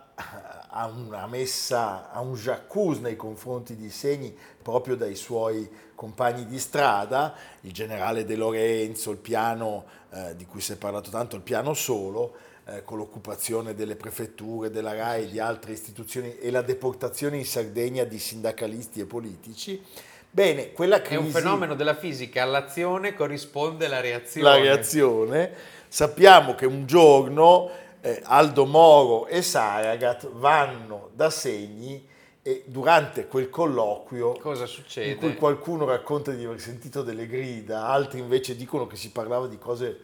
a 0.70 0.86
una 0.86 1.26
messa, 1.26 2.10
a 2.10 2.20
un 2.20 2.34
j'accuse 2.34 3.00
nei 3.00 3.16
confronti 3.16 3.76
di 3.76 3.90
Segni 3.90 4.36
proprio 4.60 4.96
dai 4.96 5.14
suoi 5.14 5.68
compagni 5.94 6.46
di 6.46 6.58
strada, 6.58 7.34
il 7.62 7.72
generale 7.72 8.24
De 8.24 8.36
Lorenzo, 8.36 9.10
il 9.10 9.18
piano 9.18 9.84
eh, 10.10 10.34
di 10.36 10.46
cui 10.46 10.60
si 10.60 10.72
è 10.72 10.76
parlato 10.76 11.10
tanto, 11.10 11.36
il 11.36 11.42
piano 11.42 11.74
solo, 11.74 12.34
eh, 12.70 12.84
con 12.84 12.98
l'occupazione 12.98 13.74
delle 13.74 13.96
prefetture, 13.96 14.70
della 14.70 14.92
RAI 14.92 15.24
e 15.24 15.28
di 15.28 15.38
altre 15.38 15.72
istituzioni 15.72 16.36
e 16.38 16.50
la 16.50 16.62
deportazione 16.62 17.38
in 17.38 17.46
Sardegna 17.46 18.04
di 18.04 18.18
sindacalisti 18.18 19.00
e 19.00 19.06
politici. 19.06 19.82
Bene, 20.30 20.72
quella 20.72 21.00
crisi... 21.00 21.14
È 21.14 21.24
un 21.24 21.30
fenomeno 21.30 21.74
della 21.74 21.94
fisica, 21.94 22.42
all'azione 22.42 23.14
corrisponde 23.14 23.88
la 23.88 24.00
reazione. 24.00 24.48
La 24.48 24.56
reazione. 24.58 25.52
Sappiamo 25.88 26.54
che 26.54 26.66
un 26.66 26.84
giorno 26.84 27.70
eh, 28.02 28.20
Aldo 28.24 28.66
Moro 28.66 29.26
e 29.26 29.40
Saragat 29.40 30.28
vanno 30.32 31.10
da 31.14 31.30
segni 31.30 32.06
e 32.42 32.64
durante 32.66 33.26
quel 33.26 33.50
colloquio 33.50 34.32
Cosa 34.32 34.66
succede? 34.66 35.10
in 35.10 35.16
cui 35.16 35.34
qualcuno 35.34 35.86
racconta 35.86 36.32
di 36.32 36.44
aver 36.44 36.60
sentito 36.60 37.02
delle 37.02 37.26
grida, 37.26 37.86
altri 37.86 38.20
invece 38.20 38.54
dicono 38.56 38.86
che 38.86 38.96
si 38.96 39.10
parlava 39.10 39.46
di 39.46 39.58
cose 39.58 40.00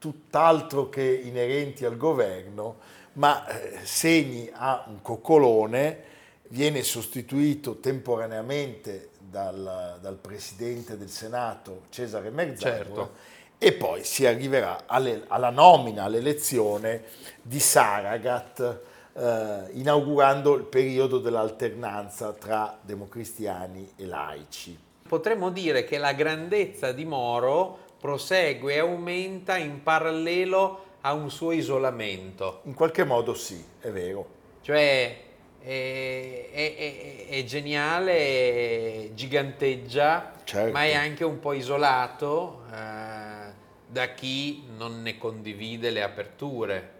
tutt'altro 0.00 0.88
che 0.88 1.02
inerenti 1.02 1.84
al 1.84 1.98
governo, 1.98 2.78
ma 3.12 3.46
eh, 3.46 3.84
Segni 3.84 4.50
ha 4.52 4.84
un 4.88 5.02
coccolone, 5.02 6.04
viene 6.48 6.82
sostituito 6.82 7.78
temporaneamente 7.78 9.10
dal, 9.18 9.98
dal 10.00 10.16
Presidente 10.16 10.96
del 10.96 11.10
Senato 11.10 11.82
Cesare 11.90 12.30
Merzagora 12.30 12.82
certo. 12.82 13.10
e 13.58 13.72
poi 13.74 14.02
si 14.02 14.26
arriverà 14.26 14.84
alle, 14.86 15.24
alla 15.28 15.50
nomina, 15.50 16.04
all'elezione 16.04 17.04
di 17.42 17.60
Saragat, 17.60 18.80
eh, 19.12 19.64
inaugurando 19.72 20.54
il 20.54 20.64
periodo 20.64 21.18
dell'alternanza 21.18 22.32
tra 22.32 22.76
democristiani 22.80 23.92
e 23.96 24.06
laici. 24.06 24.78
Potremmo 25.06 25.50
dire 25.50 25.84
che 25.84 25.98
la 25.98 26.14
grandezza 26.14 26.92
di 26.92 27.04
Moro 27.04 27.88
prosegue 28.00 28.74
e 28.74 28.78
aumenta 28.78 29.56
in 29.56 29.82
parallelo 29.82 30.84
a 31.02 31.12
un 31.12 31.30
suo 31.30 31.52
isolamento. 31.52 32.60
In 32.64 32.74
qualche 32.74 33.04
modo 33.04 33.34
sì, 33.34 33.62
è 33.80 33.90
vero. 33.90 34.38
Cioè 34.62 35.28
è, 35.60 36.48
è, 36.50 36.76
è, 36.76 37.26
è 37.28 37.44
geniale, 37.44 39.10
giganteggia, 39.14 40.32
certo. 40.44 40.72
ma 40.72 40.84
è 40.84 40.94
anche 40.94 41.24
un 41.24 41.38
po' 41.38 41.52
isolato 41.52 42.64
eh, 42.72 43.52
da 43.86 44.14
chi 44.14 44.64
non 44.76 45.02
ne 45.02 45.18
condivide 45.18 45.90
le 45.90 46.02
aperture. 46.02 46.98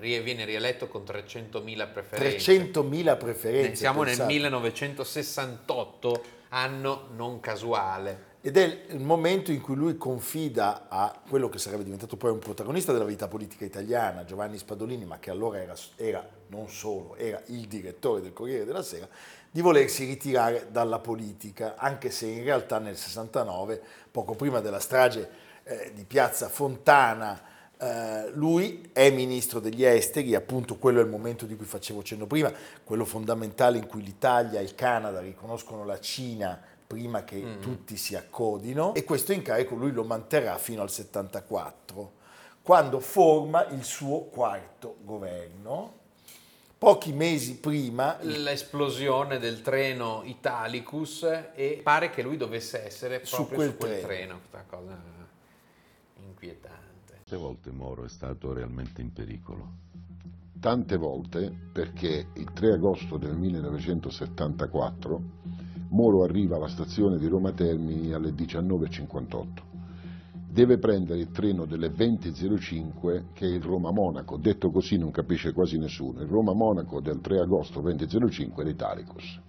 Eh, 0.00 0.20
viene 0.20 0.44
rieletto 0.44 0.88
con 0.88 1.02
300.000 1.02 1.92
preferenze. 1.92 2.70
300.000 2.72 3.16
preferenze. 3.16 3.76
Siamo 3.76 4.02
pensate. 4.02 4.26
nel 4.26 4.40
1968, 4.42 6.22
anno 6.48 7.06
non 7.14 7.38
casuale. 7.38 8.29
Ed 8.42 8.56
è 8.56 8.84
il 8.88 9.00
momento 9.00 9.52
in 9.52 9.60
cui 9.60 9.74
lui 9.74 9.98
confida 9.98 10.86
a 10.88 11.14
quello 11.28 11.50
che 11.50 11.58
sarebbe 11.58 11.84
diventato 11.84 12.16
poi 12.16 12.30
un 12.30 12.38
protagonista 12.38 12.90
della 12.90 13.04
vita 13.04 13.28
politica 13.28 13.66
italiana, 13.66 14.24
Giovanni 14.24 14.56
Spadolini, 14.56 15.04
ma 15.04 15.18
che 15.18 15.30
allora 15.30 15.60
era, 15.60 15.74
era 15.96 16.26
non 16.46 16.70
solo, 16.70 17.16
era 17.16 17.42
il 17.48 17.66
direttore 17.66 18.22
del 18.22 18.32
Corriere 18.32 18.64
della 18.64 18.82
Sera, 18.82 19.06
di 19.50 19.60
volersi 19.60 20.06
ritirare 20.06 20.68
dalla 20.70 21.00
politica, 21.00 21.74
anche 21.76 22.10
se 22.10 22.28
in 22.28 22.42
realtà 22.42 22.78
nel 22.78 22.96
69, 22.96 23.78
poco 24.10 24.34
prima 24.34 24.60
della 24.60 24.80
strage 24.80 25.28
eh, 25.64 25.92
di 25.94 26.04
Piazza 26.04 26.48
Fontana, 26.48 27.42
eh, 27.76 28.30
lui 28.32 28.88
è 28.94 29.10
ministro 29.10 29.60
degli 29.60 29.84
esteri, 29.84 30.34
appunto 30.34 30.76
quello 30.76 31.00
è 31.00 31.02
il 31.02 31.10
momento 31.10 31.44
di 31.44 31.56
cui 31.56 31.66
facevo 31.66 32.02
cenno 32.02 32.26
prima, 32.26 32.50
quello 32.84 33.04
fondamentale 33.04 33.76
in 33.76 33.86
cui 33.86 34.02
l'Italia 34.02 34.60
e 34.60 34.62
il 34.62 34.74
Canada 34.74 35.20
riconoscono 35.20 35.84
la 35.84 36.00
Cina 36.00 36.78
prima 36.90 37.22
che 37.22 37.40
mm. 37.40 37.60
tutti 37.60 37.96
si 37.96 38.16
accodino 38.16 38.94
e 38.94 39.04
questo 39.04 39.32
incarico 39.32 39.76
lui 39.76 39.92
lo 39.92 40.02
manterrà 40.02 40.58
fino 40.58 40.82
al 40.82 40.90
74, 40.90 42.12
quando 42.62 42.98
forma 42.98 43.64
il 43.68 43.84
suo 43.84 44.22
quarto 44.22 44.96
governo. 45.02 45.98
Pochi 46.76 47.12
mesi 47.12 47.58
prima... 47.58 48.18
L'esplosione 48.22 49.38
del 49.38 49.62
treno 49.62 50.22
Italicus 50.24 51.22
e 51.54 51.80
pare 51.80 52.10
che 52.10 52.22
lui 52.22 52.36
dovesse 52.36 52.84
essere 52.84 53.20
proprio 53.20 53.46
su 53.46 53.54
quel, 53.54 53.70
su 53.70 53.76
quel 53.76 54.00
treno. 54.00 54.40
treno. 54.50 54.64
cosa 54.68 55.00
inquietante. 56.24 57.12
Quante 57.12 57.36
volte 57.36 57.70
Moro 57.70 58.04
è 58.04 58.08
stato 58.08 58.52
realmente 58.52 59.00
in 59.00 59.12
pericolo? 59.12 59.74
Tante 60.58 60.96
volte 60.96 61.54
perché 61.72 62.26
il 62.32 62.52
3 62.52 62.72
agosto 62.72 63.16
del 63.16 63.36
1974 63.36 65.59
Moro 65.90 66.22
arriva 66.22 66.56
alla 66.56 66.68
stazione 66.68 67.18
di 67.18 67.26
Roma 67.26 67.52
Termini 67.52 68.12
alle 68.12 68.30
19.58. 68.30 69.46
Deve 70.48 70.78
prendere 70.78 71.20
il 71.20 71.30
treno 71.30 71.64
delle 71.64 71.88
20.05 71.88 73.32
che 73.32 73.46
è 73.46 73.50
il 73.50 73.62
Roma-Monaco, 73.62 74.36
detto 74.36 74.70
così 74.70 74.98
non 74.98 75.10
capisce 75.10 75.52
quasi 75.52 75.78
nessuno, 75.78 76.20
il 76.20 76.28
Roma-Monaco 76.28 77.00
del 77.00 77.20
3 77.20 77.40
agosto 77.40 77.82
20.05 77.82 78.64
l'Italicus. 78.64 79.40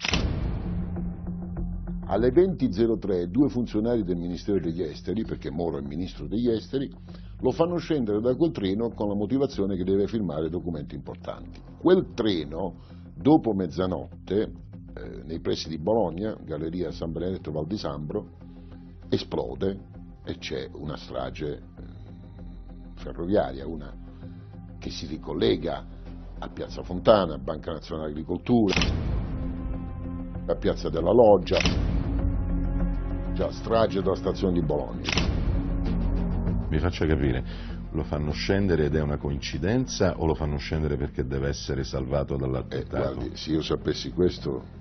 Alle 2.06 2.32
20.03 2.32 3.26
due 3.26 3.50
funzionari 3.50 4.04
del 4.04 4.18
Ministero 4.18 4.60
degli 4.60 4.82
Esteri, 4.82 5.24
perché 5.24 5.50
Moro 5.50 5.78
è 5.78 5.82
Ministro 5.82 6.28
degli 6.28 6.50
Esteri, 6.50 6.92
lo 7.40 7.52
fanno 7.52 7.78
scendere 7.78 8.20
da 8.20 8.36
quel 8.36 8.52
treno 8.52 8.90
con 8.90 9.08
la 9.08 9.16
motivazione 9.16 9.76
che 9.76 9.84
deve 9.84 10.08
firmare 10.08 10.50
documenti 10.50 10.96
importanti. 10.96 11.62
Quel 11.80 12.14
treno, 12.14 12.76
dopo 13.16 13.54
mezzanotte, 13.54 14.70
eh, 14.94 15.22
nei 15.24 15.40
pressi 15.40 15.70
di 15.70 15.78
Bologna, 15.78 16.36
Galleria 16.44 16.92
San 16.92 17.12
Benedetto 17.12 17.52
Val 17.52 17.68
di 17.68 17.78
Sambro, 17.78 18.40
esplode 19.10 19.80
e 20.24 20.38
c'è 20.38 20.70
una 20.74 20.98
strage 20.98 21.54
eh, 21.54 21.62
ferroviaria, 22.96 23.66
una 23.66 23.94
che 24.80 24.90
si 24.90 25.06
ricollega 25.06 25.86
a 26.40 26.50
Piazza 26.50 26.82
Fontana, 26.82 27.38
Banca 27.38 27.72
Nazionale 27.72 28.10
Agricoltura, 28.10 28.74
a 30.48 30.56
Piazza 30.56 30.90
della 30.90 31.12
Loggia, 31.12 31.60
già 33.34 33.52
strage 33.52 34.02
della 34.02 34.16
stazione 34.16 34.54
di 34.54 34.62
Bologna. 34.62 35.10
Mi 36.68 36.80
faccia 36.80 37.06
capire, 37.06 37.44
lo 37.92 38.04
fanno 38.04 38.32
scendere 38.32 38.86
ed 38.86 38.96
è 38.96 39.02
una 39.02 39.18
coincidenza 39.18 40.18
o 40.18 40.26
lo 40.26 40.34
fanno 40.34 40.58
scendere 40.58 40.98
perché 40.98 41.26
deve 41.26 41.50
essere 41.50 41.84
salvato 41.84 42.38
dall'attentato? 42.38 42.96
Eh, 42.96 43.14
guardi, 43.14 43.36
se 43.36 43.52
io 43.52 43.62
sapessi 43.62 44.12
questo 44.12 44.80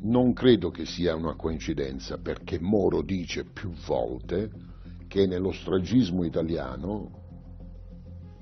non 0.00 0.32
credo 0.32 0.70
che 0.70 0.86
sia 0.86 1.14
una 1.14 1.34
coincidenza 1.34 2.18
perché 2.18 2.58
Moro 2.60 3.02
dice 3.02 3.44
più 3.44 3.70
volte 3.86 4.50
che 5.06 5.26
nello 5.26 5.52
stragismo 5.52 6.24
italiano 6.24 7.10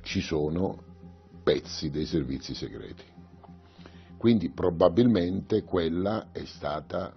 ci 0.02 0.20
sono 0.20 0.84
pezzi 1.42 1.90
dei 1.90 2.06
servizi 2.06 2.54
segreti. 2.54 3.04
Quindi 4.16 4.50
probabilmente 4.50 5.62
quella 5.62 6.30
è 6.32 6.44
stata 6.44 7.14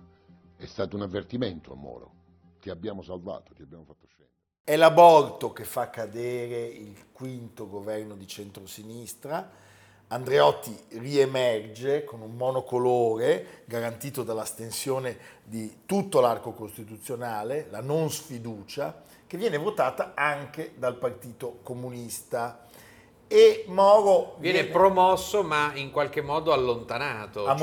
è 0.60 0.66
stato 0.66 0.98
un 0.98 1.04
avvertimento 1.04 1.72
a 1.72 1.76
Moro. 1.76 2.12
Ti 2.60 2.70
abbiamo 2.70 3.02
salvato, 3.02 3.54
ti 3.54 3.62
abbiamo 3.62 3.86
fatto 3.86 4.06
scendere. 4.08 4.38
È 4.62 4.76
l'aborto 4.76 5.54
che 5.54 5.64
fa 5.64 5.90
cadere 5.90 6.66
il 6.66 7.12
quinto 7.14 7.70
governo 7.70 8.16
di 8.16 8.28
centrosinistra. 8.28 9.50
Andreotti 10.12 10.76
riemerge 10.98 12.04
con 12.04 12.22
un 12.22 12.36
monocolore 12.36 13.62
garantito 13.66 14.24
dall'astensione 14.24 15.18
di 15.44 15.82
tutto 15.86 16.20
l'arco 16.20 16.52
costituzionale, 16.52 17.68
la 17.70 17.82
non 17.82 18.10
sfiducia, 18.10 19.04
che 19.28 19.38
viene 19.38 19.58
votata 19.58 20.14
anche 20.16 20.72
dal 20.76 20.96
Partito 20.96 21.60
Comunista 21.62 22.66
e 23.28 23.66
Moro 23.68 24.38
viene, 24.40 24.62
viene, 24.62 24.74
promosso 24.74 25.44
ma 25.44 25.74
in 25.76 25.92
qualche 25.92 26.22
modo 26.22 26.54
allontanato. 26.54 27.46
A 27.46 27.54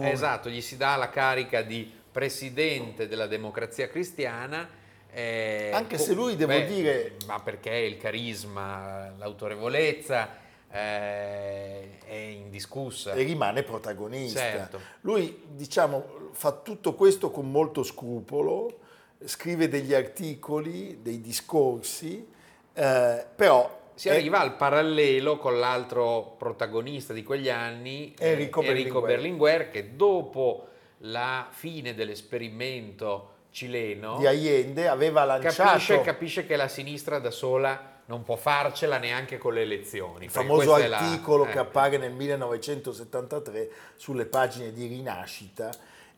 Cioè, 0.00 0.10
esatto, 0.10 0.50
gli 0.50 0.60
si 0.60 0.76
dà 0.76 0.96
la 0.96 1.08
carica 1.08 1.62
di 1.62 1.90
presidente 2.12 3.08
della 3.08 3.26
democrazia 3.26 3.88
cristiana. 3.88 4.68
Eh, 5.10 5.70
Anche 5.72 5.96
se 5.96 6.12
lui, 6.12 6.36
devo 6.36 6.52
beh, 6.52 6.66
dire... 6.66 7.16
Ma 7.26 7.40
perché 7.40 7.74
il 7.74 7.96
carisma, 7.96 9.10
l'autorevolezza 9.16 10.39
eh, 10.70 11.98
è 12.04 12.14
indiscussa. 12.14 13.12
E 13.12 13.22
rimane 13.22 13.62
protagonista. 13.62 14.40
Certo. 14.40 14.80
Lui, 15.02 15.42
diciamo, 15.48 16.30
fa 16.32 16.52
tutto 16.52 16.94
questo 16.94 17.30
con 17.30 17.50
molto 17.50 17.82
scrupolo, 17.82 18.78
scrive 19.24 19.68
degli 19.68 19.94
articoli, 19.94 21.02
dei 21.02 21.20
discorsi, 21.20 22.26
eh, 22.72 23.26
però 23.34 23.78
si 23.94 24.08
arriva 24.08 24.40
al 24.40 24.56
parallelo 24.56 25.36
con 25.36 25.58
l'altro 25.58 26.34
protagonista 26.38 27.12
di 27.12 27.22
quegli 27.22 27.50
anni, 27.50 28.14
Enrico, 28.18 28.62
Enrico 28.62 29.00
Berlinguer. 29.00 29.06
Berlinguer, 29.06 29.70
che 29.70 29.96
dopo 29.96 30.68
la 31.04 31.48
fine 31.50 31.94
dell'esperimento 31.94 33.38
cileno 33.50 34.18
di 34.18 34.26
Allende 34.26 34.88
aveva 34.88 35.24
lanciato 35.24 35.62
capisce, 35.62 36.00
capisce, 36.00 36.46
che 36.46 36.56
la 36.56 36.68
sinistra 36.68 37.18
da 37.18 37.30
sola 37.30 37.99
non 38.10 38.24
può 38.24 38.34
farcela 38.34 38.98
neanche 38.98 39.38
con 39.38 39.54
le 39.54 39.62
elezioni 39.62 40.24
il 40.24 40.32
famoso 40.32 40.74
articolo 40.74 41.44
la, 41.44 41.50
eh. 41.50 41.52
che 41.52 41.58
appare 41.60 41.96
nel 41.96 42.12
1973 42.12 43.70
sulle 43.94 44.26
pagine 44.26 44.72
di 44.72 44.86
Rinascita 44.88 45.70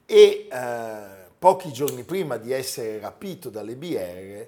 e 0.06 0.48
eh, 0.50 1.00
pochi 1.38 1.70
giorni 1.70 2.02
prima 2.04 2.38
di 2.38 2.50
essere 2.50 2.98
rapito 2.98 3.50
dalle 3.50 3.76
BR 3.76 4.46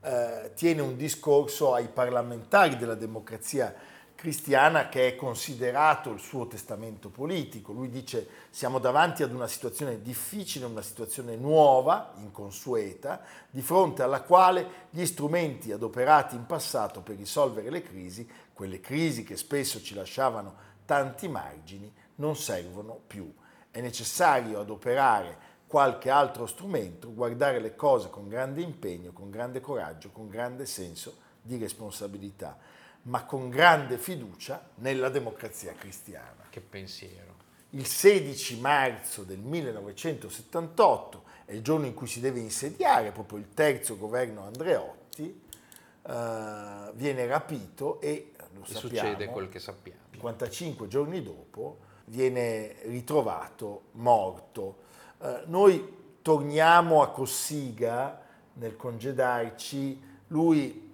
eh, 0.00 0.50
tiene 0.54 0.80
un 0.80 0.96
discorso 0.96 1.74
ai 1.74 1.88
parlamentari 1.88 2.78
della 2.78 2.94
democrazia 2.94 3.74
cristiana 4.16 4.88
che 4.88 5.06
è 5.06 5.14
considerato 5.14 6.10
il 6.10 6.18
suo 6.18 6.48
testamento 6.48 7.10
politico. 7.10 7.72
Lui 7.72 7.88
dice 7.88 8.26
siamo 8.50 8.80
davanti 8.80 9.22
ad 9.22 9.32
una 9.32 9.46
situazione 9.46 10.02
difficile, 10.02 10.64
una 10.64 10.82
situazione 10.82 11.36
nuova, 11.36 12.14
inconsueta, 12.16 13.20
di 13.48 13.62
fronte 13.62 14.02
alla 14.02 14.22
quale 14.22 14.88
gli 14.90 15.04
strumenti 15.04 15.70
adoperati 15.70 16.34
in 16.34 16.46
passato 16.46 17.02
per 17.02 17.16
risolvere 17.16 17.70
le 17.70 17.82
crisi, 17.82 18.28
quelle 18.52 18.80
crisi 18.80 19.22
che 19.22 19.36
spesso 19.36 19.80
ci 19.80 19.94
lasciavano 19.94 20.54
tanti 20.86 21.28
margini, 21.28 21.92
non 22.16 22.34
servono 22.36 22.98
più. 23.06 23.32
È 23.70 23.80
necessario 23.80 24.58
adoperare 24.58 25.54
qualche 25.66 26.08
altro 26.10 26.46
strumento, 26.46 27.12
guardare 27.12 27.60
le 27.60 27.76
cose 27.76 28.08
con 28.08 28.28
grande 28.28 28.62
impegno, 28.62 29.12
con 29.12 29.30
grande 29.30 29.60
coraggio, 29.60 30.10
con 30.10 30.28
grande 30.28 30.64
senso 30.64 31.18
di 31.42 31.58
responsabilità 31.58 32.74
ma 33.06 33.24
con 33.24 33.48
grande 33.48 33.98
fiducia 33.98 34.70
nella 34.76 35.08
democrazia 35.08 35.72
cristiana. 35.74 36.44
Che 36.50 36.60
pensiero. 36.60 37.34
Il 37.70 37.86
16 37.86 38.60
marzo 38.60 39.22
del 39.22 39.38
1978 39.38 41.24
è 41.44 41.52
il 41.52 41.62
giorno 41.62 41.86
in 41.86 41.94
cui 41.94 42.06
si 42.06 42.20
deve 42.20 42.40
insediare 42.40 43.12
proprio 43.12 43.38
il 43.38 43.48
terzo 43.52 43.96
governo 43.96 44.44
Andreotti, 44.44 45.42
eh, 46.02 46.90
viene 46.94 47.26
rapito 47.26 48.00
e, 48.00 48.32
lo 48.54 48.64
e 48.64 48.72
sappiamo, 48.72 49.08
succede 49.08 49.26
quel 49.26 49.48
che 49.48 49.58
sappiamo. 49.58 50.00
55 50.12 50.88
giorni 50.88 51.22
dopo 51.22 51.78
viene 52.06 52.76
ritrovato 52.84 53.82
morto. 53.92 54.84
Eh, 55.20 55.42
noi 55.46 55.94
torniamo 56.22 57.02
a 57.02 57.10
Cossiga 57.10 58.22
nel 58.54 58.74
congedarci, 58.74 60.02
lui 60.28 60.85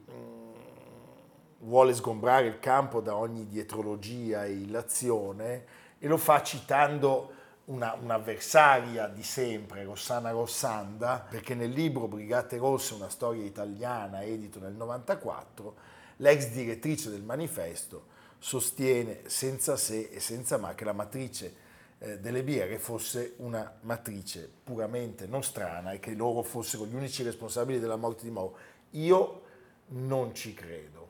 vuole 1.62 1.94
sgombrare 1.94 2.46
il 2.46 2.59
campo 2.59 3.01
da 3.01 3.16
ogni 3.16 3.46
dietrologia 3.46 4.44
e 4.44 4.53
illazione 4.53 5.64
e 5.98 6.07
lo 6.09 6.16
fa 6.16 6.42
citando 6.42 7.40
una, 7.66 7.96
un'avversaria 8.01 9.07
di 9.07 9.22
sempre, 9.22 9.85
Rossana 9.85 10.31
Rossanda, 10.31 11.25
perché 11.29 11.55
nel 11.55 11.70
libro 11.70 12.09
Brigate 12.09 12.57
Rosse, 12.57 12.94
una 12.94 13.09
storia 13.09 13.44
italiana, 13.44 14.22
edito 14.22 14.59
nel 14.59 14.72
94, 14.72 15.75
l'ex 16.16 16.51
direttrice 16.51 17.11
del 17.11 17.22
manifesto 17.22 18.11
sostiene 18.38 19.20
senza 19.27 19.77
se 19.77 20.09
e 20.11 20.18
senza 20.18 20.57
ma 20.57 20.75
che 20.75 20.85
la 20.85 20.92
matrice 20.92 21.55
eh, 21.98 22.18
delle 22.18 22.42
BR 22.42 22.75
fosse 22.79 23.35
una 23.37 23.72
matrice 23.83 24.51
puramente 24.64 25.27
nostrana 25.29 25.92
e 25.92 26.01
che 26.01 26.14
loro 26.14 26.42
fossero 26.42 26.85
gli 26.85 26.94
unici 26.94 27.22
responsabili 27.22 27.79
della 27.79 27.94
morte 27.94 28.25
di 28.25 28.31
Moro. 28.31 28.57
Io 28.90 29.42
non 29.90 30.35
ci 30.35 30.53
credo. 30.55 31.02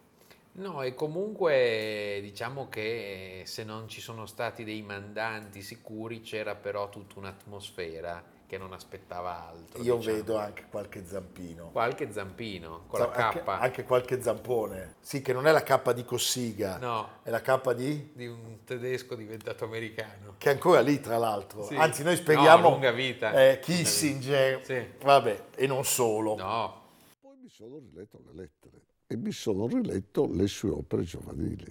No, 0.55 0.83
e 0.83 0.95
comunque 0.95 2.19
diciamo 2.21 2.69
che 2.69 3.43
se 3.47 3.65
non 3.65 3.89
ci 3.89 4.03
sono 4.03 4.27
stati 4.27 4.65
dei 4.65 4.83
mandanti 4.83 5.63
sicuri 5.63 6.21
c'era 6.21 6.55
però 6.55 6.91
tutta 6.91 7.19
un'atmosfera 7.19 8.23
che 8.53 8.59
non 8.59 8.75
aspettava 8.75 9.49
altro. 9.49 9.83
Io 9.83 9.97
diciamo. 9.97 10.17
vedo 10.17 10.37
anche 10.37 10.67
qualche 10.69 11.07
zampino. 11.07 11.71
Qualche 11.71 12.13
zampino, 12.13 12.85
con 12.87 13.01
Z- 13.01 13.03
la 13.07 13.11
K. 13.11 13.19
Anche, 13.19 13.51
anche, 13.51 13.85
qualche 13.85 14.21
zampone. 14.21 14.97
Sì, 15.01 15.23
che 15.23 15.33
non 15.33 15.47
è 15.47 15.53
la 15.53 15.63
K 15.63 15.95
di 15.95 16.05
Cossiga. 16.05 16.77
No. 16.77 17.09
È 17.23 17.31
la 17.31 17.41
K 17.41 17.73
di? 17.73 18.11
Di 18.13 18.27
un 18.27 18.59
tedesco 18.65 19.15
diventato 19.15 19.65
americano. 19.65 20.35
Che 20.37 20.51
è 20.51 20.53
ancora 20.53 20.81
lì, 20.81 21.01
tra 21.01 21.17
l'altro. 21.17 21.65
Sì. 21.65 21.77
Anzi, 21.77 22.03
noi 22.03 22.17
speriamo... 22.17 22.69
No, 22.69 22.75
lunga 22.75 22.91
vita. 22.91 23.33
Eh, 23.33 23.59
Kissinger. 23.59 24.59
Vita. 24.59 24.75
Sì. 24.75 24.87
Vabbè, 25.03 25.45
e 25.57 25.67
non 25.67 25.87
solo. 25.87 26.37
No. 26.37 26.81
Poi 27.23 27.39
mi 27.41 27.49
sono 27.49 27.79
riletto 27.79 28.19
le 28.27 28.35
lettere 28.35 28.82
e 29.13 29.17
mi 29.17 29.31
sono 29.31 29.67
riletto 29.67 30.27
le 30.27 30.47
sue 30.47 30.71
opere 30.71 31.03
giovanili. 31.03 31.71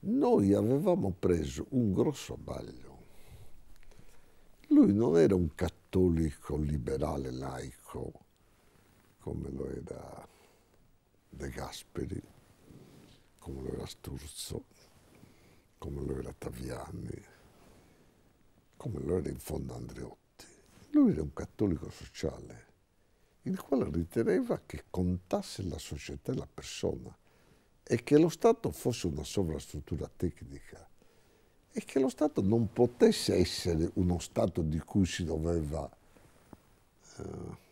Noi 0.00 0.52
avevamo 0.52 1.14
preso 1.16 1.66
un 1.70 1.92
grosso 1.92 2.34
abbaglio. 2.34 2.96
Lui 4.68 4.92
non 4.92 5.16
era 5.16 5.36
un 5.36 5.54
cattolico 5.54 6.56
liberale 6.56 7.30
laico 7.30 8.26
come 9.18 9.48
lo 9.50 9.68
era 9.68 10.28
De 11.30 11.50
Gasperi, 11.50 12.20
come 13.38 13.62
lo 13.62 13.72
era 13.74 13.86
Sturzo, 13.86 14.64
come 15.78 16.02
lo 16.02 16.18
era 16.18 16.34
Taviani, 16.36 17.22
come 18.76 19.00
lo 19.00 19.18
era 19.18 19.28
in 19.28 19.38
fondo 19.38 19.74
Andreotti. 19.74 20.46
Lui 20.90 21.12
era 21.12 21.22
un 21.22 21.32
cattolico 21.32 21.88
sociale 21.90 22.67
il 23.48 23.60
quale 23.60 23.88
riteneva 23.90 24.60
che 24.64 24.84
contasse 24.90 25.62
la 25.62 25.78
società 25.78 26.32
e 26.32 26.36
la 26.36 26.48
persona 26.52 27.16
e 27.82 28.02
che 28.02 28.18
lo 28.18 28.28
Stato 28.28 28.70
fosse 28.70 29.06
una 29.06 29.24
sovrastruttura 29.24 30.10
tecnica 30.14 30.86
e 31.72 31.84
che 31.84 31.98
lo 31.98 32.08
Stato 32.08 32.42
non 32.42 32.72
potesse 32.72 33.34
essere 33.34 33.90
uno 33.94 34.18
Stato 34.18 34.60
di 34.62 34.78
cui 34.80 35.06
si 35.06 35.24
doveva 35.24 35.88
eh, 37.16 37.66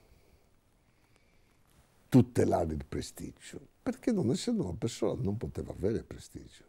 tutelare 2.08 2.72
il 2.72 2.84
prestigio, 2.88 3.60
perché 3.82 4.12
non 4.12 4.30
essendo 4.30 4.62
una 4.62 4.76
persona 4.78 5.20
non 5.20 5.36
poteva 5.36 5.72
avere 5.72 6.02
prestigio. 6.02 6.64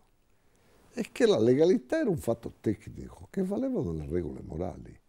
E 0.94 1.10
che 1.12 1.28
la 1.28 1.40
legalità 1.40 2.00
era 2.00 2.10
un 2.10 2.18
fatto 2.18 2.56
tecnico, 2.60 3.28
che 3.30 3.44
valevano 3.44 3.94
le 3.94 4.08
regole 4.08 4.42
morali 4.42 5.00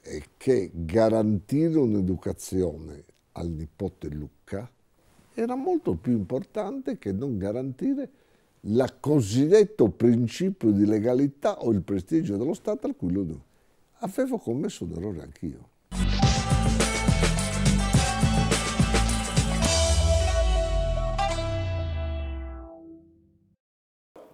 e 0.00 0.24
che 0.36 0.70
garantire 0.72 1.76
un'educazione 1.76 3.04
al 3.38 3.48
nipote 3.48 4.08
Luca 4.08 4.68
era 5.32 5.54
molto 5.54 5.94
più 5.94 6.12
importante 6.12 6.98
che 6.98 7.12
non 7.12 7.38
garantire 7.38 8.10
il 8.62 8.96
cosiddetto 8.98 9.88
principio 9.88 10.72
di 10.72 10.84
legalità 10.84 11.60
o 11.60 11.70
il 11.70 11.82
prestigio 11.82 12.36
dello 12.36 12.54
Stato 12.54 12.86
al 12.86 12.96
cui 12.96 13.12
lui 13.12 13.40
avevo 14.00 14.38
commesso 14.38 14.84
un 14.84 14.92
errore 14.92 15.22
anch'io. 15.22 15.68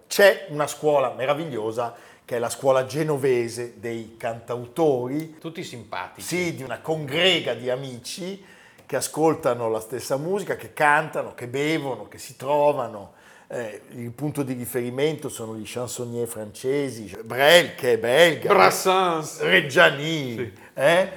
C'è 0.07 0.47
una 0.49 0.65
scuola 0.65 1.13
meravigliosa 1.13 1.93
che 2.23 2.37
è 2.37 2.39
la 2.39 2.49
scuola 2.49 2.85
genovese 2.85 3.75
dei 3.79 4.15
cantautori. 4.17 5.37
Tutti 5.37 5.63
simpatici. 5.63 6.25
Sì, 6.25 6.55
di 6.55 6.63
una 6.63 6.79
congrega 6.79 7.53
di 7.53 7.69
amici 7.69 8.41
che 8.85 8.95
ascoltano 8.95 9.69
la 9.69 9.79
stessa 9.79 10.17
musica, 10.17 10.55
che 10.55 10.73
cantano, 10.73 11.33
che 11.33 11.47
bevono, 11.47 12.07
che 12.07 12.17
si 12.17 12.35
trovano. 12.35 13.13
Eh, 13.47 13.81
il 13.91 14.11
punto 14.11 14.41
di 14.41 14.53
riferimento 14.53 15.29
sono 15.29 15.55
gli 15.55 15.63
chansonnier 15.65 16.27
francesi, 16.27 17.15
Brel 17.23 17.75
che 17.75 17.93
è 17.93 17.97
belga, 17.97 18.53
Brassens, 18.53 19.41
Reggiani. 19.41 20.35
Sì. 20.35 20.53
Eh? 20.73 21.09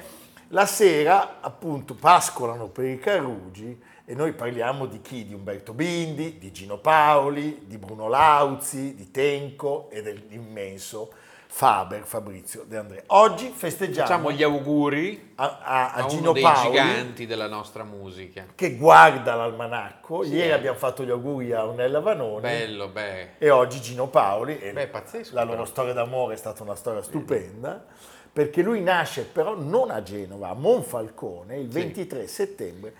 La 0.49 0.65
sera 0.65 1.37
appunto 1.41 1.93
pascolano 1.93 2.67
per 2.67 2.85
i 2.85 2.99
Carrugi 2.99 3.79
e 4.05 4.15
noi 4.15 4.33
parliamo 4.33 4.87
di 4.87 5.01
chi? 5.01 5.25
Di 5.25 5.35
Umberto 5.35 5.73
Bindi, 5.73 6.39
di 6.39 6.51
Gino 6.51 6.79
Paoli, 6.79 7.65
di 7.67 7.77
Bruno 7.77 8.07
Lauzi, 8.07 8.95
di 8.95 9.11
Tenco 9.11 9.87
e 9.91 10.01
dell'immenso 10.01 11.13
Faber, 11.51 12.03
Fabrizio 12.03 12.63
De 12.65 12.77
André. 12.77 13.03
Oggi 13.07 13.49
festeggiamo. 13.49 14.07
Facciamo 14.07 14.31
gli 14.31 14.43
auguri 14.43 15.33
a, 15.35 15.59
a, 15.61 15.93
a, 15.93 15.93
a 15.93 16.05
Gino 16.05 16.31
uno 16.31 16.39
Paoli, 16.39 16.69
giganti 16.69 17.25
della 17.25 17.47
nostra 17.47 17.83
musica. 17.83 18.45
Che 18.53 18.75
guarda 18.75 19.33
l'almanacco. 19.33 20.23
Sì, 20.23 20.35
Ieri 20.35 20.49
eh. 20.49 20.53
abbiamo 20.53 20.77
fatto 20.77 21.03
gli 21.03 21.09
auguri 21.09 21.51
a 21.51 21.65
Onella 21.65 21.99
Vanoni. 21.99 22.41
Bello, 22.41 22.87
beh. 22.87 23.37
E 23.39 23.49
oggi 23.49 23.81
Gino 23.81 24.07
Paoli. 24.07 24.55
Beh, 24.55 24.87
pazzesco. 24.87 25.33
La 25.33 25.43
loro 25.43 25.57
però. 25.57 25.65
storia 25.65 25.93
d'amore 25.93 26.35
è 26.35 26.37
stata 26.37 26.61
una 26.61 26.75
storia 26.75 27.01
stupenda 27.01 27.83
perché 28.31 28.61
lui 28.61 28.81
nasce 28.81 29.23
però 29.23 29.55
non 29.57 29.89
a 29.89 30.03
Genova, 30.03 30.49
a 30.49 30.53
Monfalcone, 30.53 31.57
il 31.57 31.67
23 31.67 32.27
sì. 32.27 32.33
settembre 32.35 32.93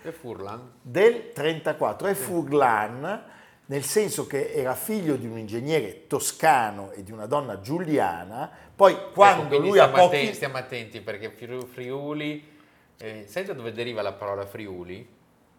del 0.82 1.32
34. 1.32 2.08
È 2.08 2.14
Furlan, 2.14 3.22
nel 3.70 3.84
senso 3.84 4.26
che 4.26 4.52
era 4.52 4.74
figlio 4.74 5.14
di 5.14 5.26
un 5.26 5.38
ingegnere 5.38 6.08
toscano 6.08 6.90
e 6.90 7.04
di 7.04 7.12
una 7.12 7.26
donna 7.26 7.60
giuliana, 7.60 8.50
poi 8.74 8.92
ecco, 8.92 9.10
quando 9.12 9.54
ecco, 9.54 9.64
lui 9.64 9.78
ha 9.78 9.88
pochi... 9.88 10.16
Attenti, 10.16 10.34
stiamo 10.34 10.56
attenti 10.56 11.00
perché 11.00 11.30
Friuli... 11.30 12.58
Eh, 12.98 13.24
sai 13.28 13.44
da 13.44 13.52
dove 13.52 13.72
deriva 13.72 14.02
la 14.02 14.12
parola 14.12 14.44
Friuli? 14.44 15.08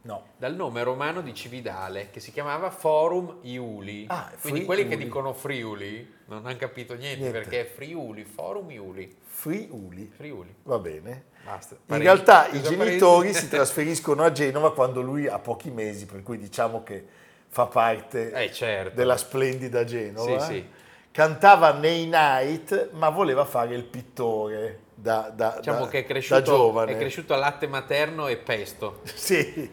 No. 0.04 0.26
Dal 0.36 0.54
nome 0.56 0.84
romano 0.84 1.22
di 1.22 1.34
Cividale, 1.34 2.10
che 2.12 2.20
si 2.20 2.34
chiamava 2.34 2.70
Forum 2.70 3.38
Iuli. 3.44 4.06
Ah, 4.10 4.30
Quindi 4.42 4.66
quelli 4.66 4.88
che 4.88 4.98
dicono 4.98 5.34
Friuli 5.34 6.16
non 6.26 6.46
hanno 6.46 6.58
capito 6.58 6.96
niente, 6.96 7.20
niente, 7.20 7.40
perché 7.40 7.62
è 7.62 7.66
Friuli, 7.66 8.26
Forum 8.26 8.72
Iuli. 8.72 9.16
Friuli. 9.24 10.12
Friuli. 10.14 10.54
Va 10.64 10.80
bene. 10.80 11.26
Basta. 11.46 11.78
In 11.86 11.98
realtà 11.98 12.50
i 12.50 12.62
genitori 12.62 13.28
parenti? 13.28 13.40
si 13.40 13.50
trasferiscono 13.50 14.24
a 14.24 14.32
Genova 14.34 14.74
quando 14.74 15.02
lui 15.02 15.28
ha 15.28 15.40
pochi 15.40 15.72
mesi, 15.72 16.06
per 16.06 16.24
cui 16.24 16.38
diciamo 16.38 16.84
che 16.84 17.21
fa 17.52 17.66
parte 17.66 18.32
eh, 18.32 18.52
certo. 18.52 18.96
della 18.96 19.18
splendida 19.18 19.84
Genova. 19.84 20.40
Sì, 20.40 20.54
sì. 20.54 20.66
Cantava 21.12 21.74
nei 21.74 22.06
night, 22.06 22.92
ma 22.94 23.10
voleva 23.10 23.44
fare 23.44 23.76
il 23.76 23.84
pittore 23.84 24.80
da, 24.96 25.30
da, 25.36 25.56
diciamo 25.58 25.86
da, 25.86 25.88
che 25.90 26.00
è 26.00 26.06
cresciuto, 26.06 26.86
è 26.86 26.96
cresciuto 26.96 27.34
a 27.34 27.38
latte 27.38 27.68
materno 27.68 28.28
e 28.28 28.38
pesto. 28.38 29.02
Sì, 29.14 29.70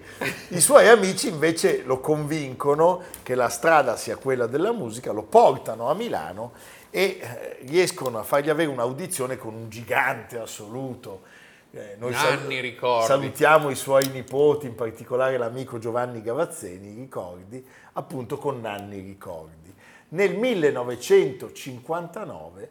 i 0.49 0.61
suoi 0.61 0.89
amici 0.89 1.29
invece 1.29 1.83
lo 1.85 2.01
convincono 2.01 3.03
che 3.23 3.37
la 3.37 3.49
strada 3.49 3.97
sia 3.97 4.17
quella 4.17 4.47
della 4.47 4.73
musica, 4.73 5.13
lo 5.13 5.23
portano 5.23 5.89
a 5.89 5.95
Milano 5.95 6.53
e 6.91 7.19
eh, 7.21 7.59
riescono 7.67 8.19
a 8.19 8.25
fargli 8.25 8.51
avere 8.51 8.71
un'audizione 8.71 9.37
con 9.37 9.55
un 9.55 9.69
gigante 9.69 10.39
assoluto. 10.39 11.23
Eh, 11.71 11.97
noi 11.99 12.13
Nanni, 12.13 12.61
ricordi. 12.61 13.07
salutiamo 13.07 13.69
i 13.69 13.75
suoi 13.75 14.09
nipoti, 14.09 14.65
in 14.67 14.75
particolare 14.75 15.37
l'amico 15.37 15.79
Giovanni 15.79 16.23
Gavazzeni, 16.23 16.95
ricordi, 16.95 17.63
appunto 17.93 18.39
con 18.39 18.59
Nanni 18.61 19.01
Ricordi. 19.01 19.75
Nel 20.11 20.35
1959 20.35 22.71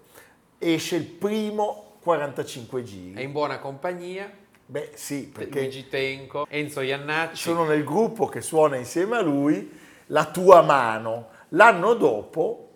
esce 0.58 0.96
il 0.96 1.06
primo 1.06 1.98
45 2.02 2.84
giri. 2.84 3.14
È 3.14 3.22
in 3.22 3.32
buona 3.32 3.60
compagnia. 3.60 4.32
Beh 4.66 4.94
sì, 4.96 5.28
perché 5.28 5.60
Luigi 5.60 5.88
Tenco, 5.88 6.48
Enzo 6.50 6.82
Iannacci. 6.82 7.36
Sono 7.36 7.66
nel 7.66 7.84
gruppo 7.84 8.26
che 8.26 8.42
suona 8.42 8.78
insieme 8.78 9.18
a 9.18 9.22
lui 9.22 9.72
La 10.08 10.26
tua 10.26 10.62
mano. 10.62 11.28
L'anno 11.50 11.94
dopo 11.94 12.67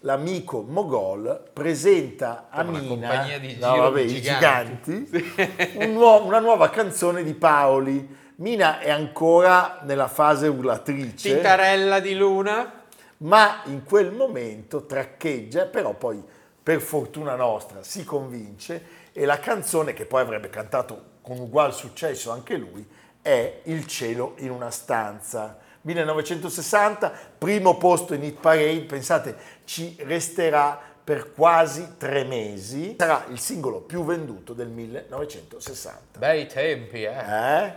l'amico 0.00 0.62
Mogol 0.62 1.50
presenta 1.52 2.46
a 2.50 2.62
una 2.62 2.78
Mina, 2.78 3.26
no, 3.58 3.76
vabbè, 3.76 4.04
giganti, 4.04 5.06
giganti 5.10 5.78
un 5.84 5.92
nuovo, 5.92 6.26
una 6.26 6.40
nuova 6.40 6.70
canzone 6.70 7.22
di 7.22 7.34
Paoli. 7.34 8.18
Mina 8.36 8.78
è 8.78 8.90
ancora 8.90 9.80
nella 9.82 10.08
fase 10.08 10.46
urlatrice. 10.46 11.34
Tintarella 11.34 12.00
di 12.00 12.14
luna. 12.14 12.78
Ma 13.18 13.60
in 13.66 13.84
quel 13.84 14.12
momento 14.12 14.86
traccheggia, 14.86 15.66
però 15.66 15.92
poi 15.92 16.22
per 16.62 16.80
fortuna 16.80 17.34
nostra, 17.34 17.82
si 17.82 18.02
convince 18.04 18.98
e 19.12 19.26
la 19.26 19.38
canzone 19.38 19.92
che 19.92 20.06
poi 20.06 20.22
avrebbe 20.22 20.48
cantato 20.48 21.18
con 21.20 21.38
uguale 21.38 21.72
successo 21.72 22.30
anche 22.30 22.56
lui 22.56 22.86
è 23.20 23.60
Il 23.64 23.86
cielo 23.86 24.34
in 24.38 24.50
una 24.50 24.70
stanza. 24.70 25.58
1960, 25.82 27.12
primo 27.38 27.76
posto 27.78 28.14
in 28.14 28.22
Hit 28.22 28.38
Parade, 28.38 28.82
pensate, 28.82 29.36
ci 29.64 29.96
resterà 30.00 30.78
per 31.02 31.32
quasi 31.32 31.94
tre 31.96 32.24
mesi. 32.24 32.96
Sarà 32.98 33.24
il 33.30 33.38
singolo 33.38 33.80
più 33.80 34.04
venduto 34.04 34.52
del 34.52 34.68
1960. 34.68 36.18
Bei 36.18 36.46
tempi, 36.46 37.02
eh? 37.02 37.08
eh? 37.08 37.72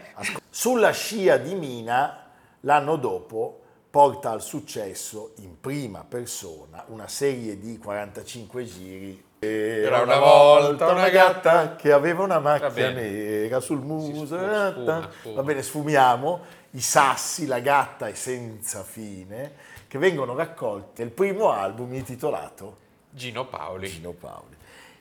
Sulla 0.49 0.91
scia 0.91 1.37
di 1.37 1.55
Mina, 1.55 2.27
l'anno 2.61 2.97
dopo, 2.97 3.61
porta 3.89 4.31
al 4.31 4.41
successo 4.41 5.33
in 5.37 5.59
prima 5.59 6.03
persona 6.07 6.83
una 6.87 7.07
serie 7.07 7.57
di 7.57 7.77
45 7.77 8.63
giri. 8.65 9.23
Era 9.39 10.01
una 10.01 10.19
volta 10.19 10.91
una 10.91 11.09
gatta 11.09 11.75
che 11.75 11.91
aveva 11.91 12.23
una 12.23 12.39
macchia 12.39 12.91
nera 12.91 13.59
sul 13.59 13.81
muso. 13.81 14.35
Va 14.35 15.43
bene, 15.43 15.61
sfumiamo. 15.61 16.61
I 16.75 16.81
sassi, 16.81 17.45
la 17.45 17.59
gatta 17.59 18.07
è 18.07 18.15
senza 18.15 18.83
fine, 18.83 19.53
che 19.87 19.99
vengono 19.99 20.35
raccolti 20.35 21.03
nel 21.03 21.11
primo 21.11 21.51
album 21.51 21.93
intitolato 21.93 22.77
Gino 23.11 23.45
Paoli. 23.45 23.87
Gino 23.87 24.11
Paoli. 24.11 24.55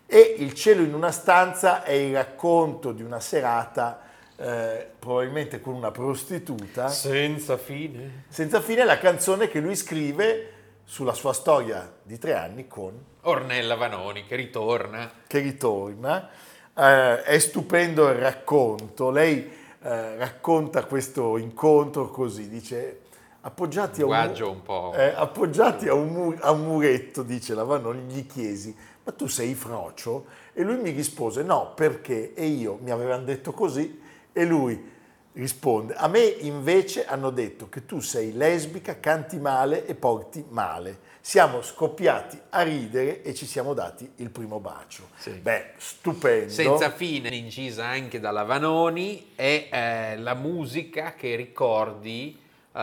E 0.04 0.34
Il 0.38 0.52
cielo 0.52 0.82
in 0.82 0.92
una 0.92 1.10
stanza 1.10 1.82
è 1.82 1.92
il 1.92 2.12
racconto 2.12 2.92
di 2.92 3.02
una 3.02 3.20
serata 3.20 4.02
eh, 4.36 4.86
probabilmente 4.98 5.62
con 5.62 5.72
una 5.72 5.90
prostituta. 5.90 6.88
Senza 6.88 7.56
fine. 7.56 8.24
Senza 8.28 8.60
fine 8.60 8.84
la 8.84 8.98
canzone 8.98 9.48
che 9.48 9.60
lui 9.60 9.74
scrive 9.74 10.52
sulla 10.84 11.14
sua 11.14 11.32
storia 11.32 11.90
di 12.02 12.18
tre 12.18 12.34
anni 12.34 12.68
con 12.68 13.02
Ornella 13.22 13.76
Vanoni 13.76 14.26
che 14.26 14.36
ritorna. 14.36 15.10
Che 15.26 15.38
ritorna. 15.38 16.28
Eh, 16.76 17.22
è 17.22 17.38
stupendo 17.38 18.10
il 18.10 18.16
racconto. 18.16 19.10
Lei 19.10 19.60
eh, 19.82 20.16
racconta 20.16 20.84
questo 20.84 21.36
incontro 21.38 22.08
così, 22.08 22.48
dice 22.48 23.00
appoggiati, 23.40 24.02
a 24.02 24.06
un, 24.06 24.10
un 24.12 24.94
eh, 24.94 25.12
appoggiati 25.16 25.88
a, 25.88 25.94
un 25.94 26.08
mur, 26.08 26.38
a 26.40 26.52
un, 26.52 26.64
muretto, 26.64 27.22
dice 27.22 27.54
la 27.54 27.64
Vanoni, 27.64 28.02
gli 28.02 28.26
chiesi, 28.26 28.74
ma 29.04 29.12
tu 29.12 29.26
sei 29.26 29.54
frocio? 29.54 30.26
E 30.52 30.62
lui 30.62 30.76
mi 30.76 30.90
rispose, 30.90 31.42
no, 31.42 31.72
perché? 31.74 32.34
E 32.34 32.46
io 32.46 32.78
mi 32.80 32.90
avevano 32.90 33.24
detto 33.24 33.52
così, 33.52 34.00
e 34.32 34.44
lui 34.44 34.90
risponde, 35.32 35.94
a 35.94 36.08
me 36.08 36.22
invece 36.22 37.04
hanno 37.04 37.30
detto 37.30 37.68
che 37.68 37.84
tu 37.84 38.00
sei 38.00 38.32
lesbica, 38.32 39.00
canti 39.00 39.38
male 39.38 39.86
e 39.86 39.94
porti 39.94 40.44
male. 40.48 41.10
Siamo 41.24 41.62
scoppiati 41.62 42.36
a 42.50 42.62
ridere 42.62 43.22
e 43.22 43.32
ci 43.32 43.46
siamo 43.46 43.74
dati 43.74 44.10
il 44.16 44.30
primo 44.30 44.58
bacio. 44.58 45.10
Sì. 45.14 45.30
Beh, 45.30 45.74
stupendo. 45.76 46.52
Senza 46.52 46.90
fine, 46.90 47.28
incisa 47.28 47.86
anche 47.86 48.18
dalla 48.18 48.42
Vanoni, 48.42 49.30
è 49.36 49.68
eh, 49.70 50.18
la 50.18 50.34
musica 50.34 51.14
che 51.14 51.36
ricordi 51.36 52.36
eh, 52.36 52.80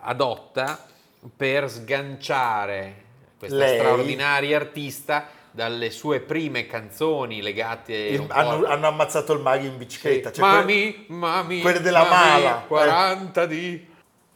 adotta 0.00 0.86
per 1.36 1.68
sganciare 1.68 3.02
questa 3.36 3.56
Lei. 3.56 3.78
straordinaria 3.80 4.56
artista 4.58 5.26
dalle 5.50 5.90
sue 5.90 6.20
prime 6.20 6.66
canzoni 6.66 7.42
legate 7.42 7.94
il, 7.94 8.26
hanno, 8.28 8.64
hanno, 8.66 8.86
ammazzato 8.86 9.32
il 9.32 9.40
Mario 9.40 9.70
in 9.70 9.78
bicicletta 9.78 10.28
sì. 10.28 10.36
cioè 10.36 10.48
mami, 10.48 11.06
quelle, 11.06 11.18
mami 11.18 11.60
quelle 11.62 11.80
della 11.80 12.04
mami, 12.04 12.42
mala 12.42 12.64
40 12.68 13.42
eh. 13.42 13.46
di 13.48 13.86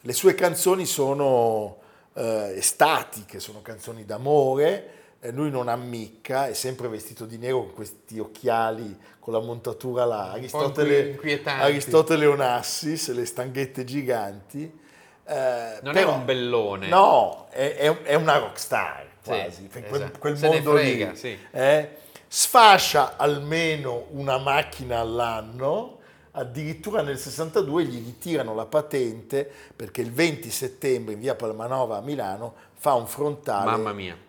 le 0.01 0.13
sue 0.15 0.35
canzoni 0.35 0.87
sono 0.87 1.80
eh, 2.21 2.55
estatiche 2.57 3.41
sono 3.41 3.63
canzoni 3.63 4.05
d'amore 4.05 4.99
eh, 5.21 5.33
lui 5.33 5.51
non 5.51 5.69
ammicca 5.69 6.47
è 6.49 6.53
sempre 6.53 6.89
vestito 6.89 7.25
di 7.25 7.39
nero 7.39 7.65
con 7.65 7.75
questi 7.75 8.19
occhiali 8.19 8.97
con 9.19 9.33
la 9.33 9.41
montatura 9.41 10.05
là 10.05 10.33
Aristotele, 10.33 11.19
Aristotele 11.45 12.27
Onassis 12.27 13.13
le 13.13 13.25
stanghette 13.25 13.85
giganti 13.85 14.79
eh, 15.25 15.79
non 15.83 15.93
però, 15.93 16.13
è 16.13 16.15
un 16.15 16.25
bellone 16.25 16.89
no 16.89 17.47
è, 17.51 17.75
è, 17.77 18.03
è 18.03 18.15
una 18.15 18.39
rockstar 18.39 19.09
quasi, 19.25 19.69
sì, 19.71 19.83
quel, 19.83 20.03
esatto. 20.03 20.19
quel 20.19 20.39
mondo 20.41 20.73
frega, 20.73 21.11
lì. 21.11 21.17
Sì. 21.17 21.39
Eh? 21.51 21.89
Sfascia 22.27 23.17
almeno 23.17 24.07
una 24.11 24.39
macchina 24.39 24.99
all'anno, 25.01 25.99
addirittura 26.33 27.03
nel 27.03 27.19
62 27.19 27.85
gli 27.85 28.05
ritirano 28.05 28.55
la 28.55 28.67
patente 28.67 29.51
perché 29.75 30.01
il 30.01 30.13
20 30.13 30.51
settembre 30.51 31.15
in 31.15 31.21
via 31.21 31.35
Palmanova 31.35 31.97
a 31.97 32.01
Milano 32.01 32.55
fa 32.75 32.95
un 32.95 33.07
frontale 33.07 33.71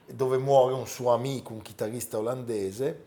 dove 0.05 0.37
muore 0.37 0.73
un 0.73 0.87
suo 0.87 1.13
amico, 1.13 1.53
un 1.53 1.61
chitarrista 1.61 2.17
olandese 2.17 3.05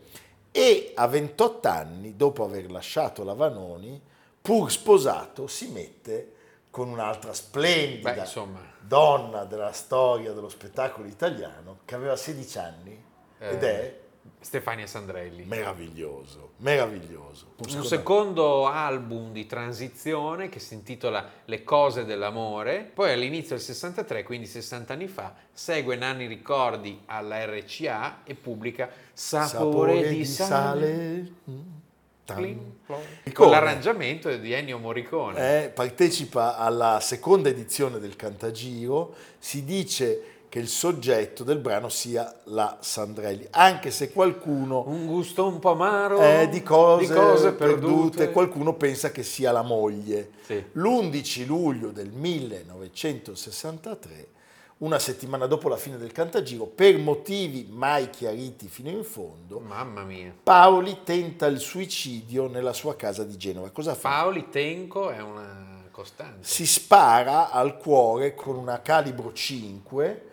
e 0.51 0.93
a 0.95 1.07
28 1.07 1.67
anni, 1.67 2.15
dopo 2.15 2.45
aver 2.45 2.71
lasciato 2.71 3.23
la 3.25 3.33
Vanoni, 3.33 4.01
pur 4.41 4.71
sposato, 4.71 5.47
si 5.47 5.67
mette 5.69 6.31
con 6.69 6.87
un'altra 6.87 7.33
splendida 7.33 8.13
Beh, 8.13 8.59
donna 8.79 9.43
della 9.43 9.71
storia 9.73 10.31
dello 10.31 10.49
spettacolo 10.49 11.07
italiano 11.07 11.79
che 11.83 11.95
aveva 11.95 12.15
16 12.15 12.57
anni 12.57 13.03
eh, 13.39 13.49
ed 13.49 13.63
è 13.63 13.99
Stefania 14.39 14.85
Sandrelli. 14.85 15.43
Meraviglioso, 15.45 16.51
meraviglioso. 16.57 17.53
Un, 17.67 17.77
un 17.77 17.83
secondo 17.83 18.67
album 18.67 19.31
di 19.31 19.47
transizione 19.47 20.49
che 20.49 20.59
si 20.59 20.75
intitola 20.75 21.27
Le 21.45 21.63
cose 21.63 22.05
dell'amore, 22.05 22.89
poi 22.93 23.11
all'inizio 23.11 23.55
del 23.55 23.63
63, 23.63 24.23
quindi 24.23 24.45
60 24.45 24.93
anni 24.93 25.07
fa, 25.07 25.33
segue 25.51 25.95
Nanni 25.95 26.27
Ricordi 26.27 27.01
alla 27.05 27.43
RCA 27.45 28.23
e 28.23 28.35
pubblica 28.35 28.89
Sapore, 29.13 29.47
Sapore 29.47 30.07
di, 30.09 30.15
di 30.17 30.25
sale. 30.25 31.31
sale. 32.23 32.73
Con 33.33 33.49
l'arrangiamento 33.49 34.35
di 34.35 34.51
Ennio 34.51 34.79
Morricone. 34.79 35.63
Eh, 35.63 35.69
partecipa 35.69 36.57
alla 36.57 36.99
seconda 36.99 37.49
edizione 37.49 37.99
del 37.99 38.15
Cantagiro, 38.15 39.15
si 39.37 39.63
dice 39.63 40.34
che 40.55 40.61
il 40.61 40.69
soggetto 40.69 41.43
del 41.43 41.57
brano 41.57 41.89
sia 41.89 42.33
la 42.45 42.77
Sandrelli, 42.79 43.45
anche 43.49 43.91
se 43.91 44.13
qualcuno... 44.13 44.85
Un 44.87 45.05
gusto 45.05 45.45
un 45.45 45.59
po' 45.59 45.71
amaro 45.71 46.21
eh, 46.21 46.47
di, 46.47 46.63
cose 46.63 47.07
di 47.07 47.13
cose, 47.13 47.51
perdute. 47.51 47.81
perdute, 47.81 48.31
qualcuno 48.31 48.73
pensa 48.75 49.11
che 49.11 49.21
sia 49.21 49.51
la 49.51 49.63
moglie. 49.63 50.29
Sì. 50.45 50.63
L'11 50.71 51.45
luglio 51.45 51.91
del 51.91 52.09
1963 52.09 54.27
una 54.77 54.97
settimana 54.97 55.45
dopo 55.45 55.67
la 55.67 55.75
fine 55.75 55.97
del 55.97 56.13
Cantagiro, 56.13 56.67
per 56.67 56.97
motivi 56.99 57.67
mai 57.69 58.09
chiariti 58.09 58.69
fino 58.69 58.89
in 58.89 59.03
fondo, 59.03 59.59
Mamma 59.59 60.03
mia. 60.03 60.33
Paoli 60.41 60.99
tenta 61.03 61.47
il 61.47 61.59
suicidio 61.59 62.47
nella 62.47 62.71
sua 62.71 62.95
casa 62.95 63.25
di 63.25 63.35
Genova. 63.35 63.71
Cosa 63.71 63.93
fa? 63.93 64.07
Paoli 64.07 64.47
Tenco 64.49 65.09
è 65.09 65.21
una 65.21 65.83
costante. 65.91 66.47
Si 66.47 66.65
spara 66.65 67.51
al 67.51 67.75
cuore 67.75 68.35
con 68.35 68.55
una 68.55 68.81
calibro 68.81 69.33
5 69.33 70.29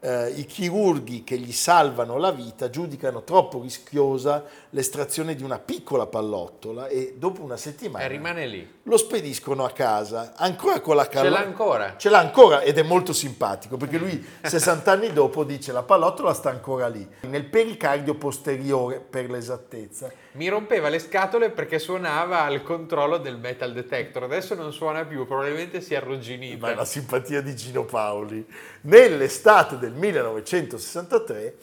eh, 0.00 0.30
i 0.30 0.46
chirurghi 0.46 1.24
che 1.24 1.38
gli 1.38 1.52
salvano 1.52 2.16
la 2.18 2.30
vita 2.30 2.70
giudicano 2.70 3.22
troppo 3.24 3.60
rischiosa 3.60 4.44
l'estrazione 4.70 5.34
di 5.34 5.42
una 5.42 5.58
piccola 5.58 6.06
pallottola 6.06 6.88
e 6.88 7.14
dopo 7.16 7.42
una 7.42 7.56
settimana 7.56 8.04
e 8.04 8.08
rimane 8.08 8.46
lì. 8.46 8.70
lo 8.82 8.96
spediscono 8.96 9.64
a 9.64 9.70
casa 9.70 10.34
ancora 10.36 10.80
con 10.80 10.96
la 10.96 11.06
callottola. 11.08 11.38
Ce 11.38 11.42
l'ha 11.42 11.48
ancora? 11.48 11.94
Ce 11.96 12.08
l'ha 12.10 12.18
ancora 12.18 12.60
ed 12.60 12.78
è 12.78 12.82
molto 12.82 13.12
simpatico 13.12 13.76
perché 13.76 13.98
lui 13.98 14.24
60 14.42 14.90
anni 14.90 15.12
dopo 15.12 15.44
dice 15.44 15.72
la 15.72 15.82
pallottola 15.82 16.34
sta 16.34 16.50
ancora 16.50 16.88
lì, 16.88 17.06
nel 17.22 17.44
pericardio 17.44 18.14
posteriore 18.14 19.00
per 19.00 19.30
l'esattezza. 19.30 20.10
Mi 20.32 20.48
rompeva 20.48 20.88
le 20.88 20.98
scatole 20.98 21.50
perché 21.50 21.78
suonava 21.78 22.44
al 22.44 22.62
controllo 22.62 23.16
del 23.18 23.38
metal 23.38 23.72
detector, 23.72 24.22
adesso 24.24 24.54
non 24.54 24.72
suona 24.72 25.04
più, 25.04 25.26
probabilmente 25.26 25.80
si 25.80 25.94
è 25.94 25.96
arrugginito. 25.96 26.66
Ma 26.66 26.72
è 26.72 26.74
la 26.74 26.84
simpatia 26.84 27.40
di 27.40 27.56
Gino 27.56 27.84
Paoli. 27.84 28.46
Nell'estate 28.82 29.78
del 29.78 29.92
1963, 29.92 31.56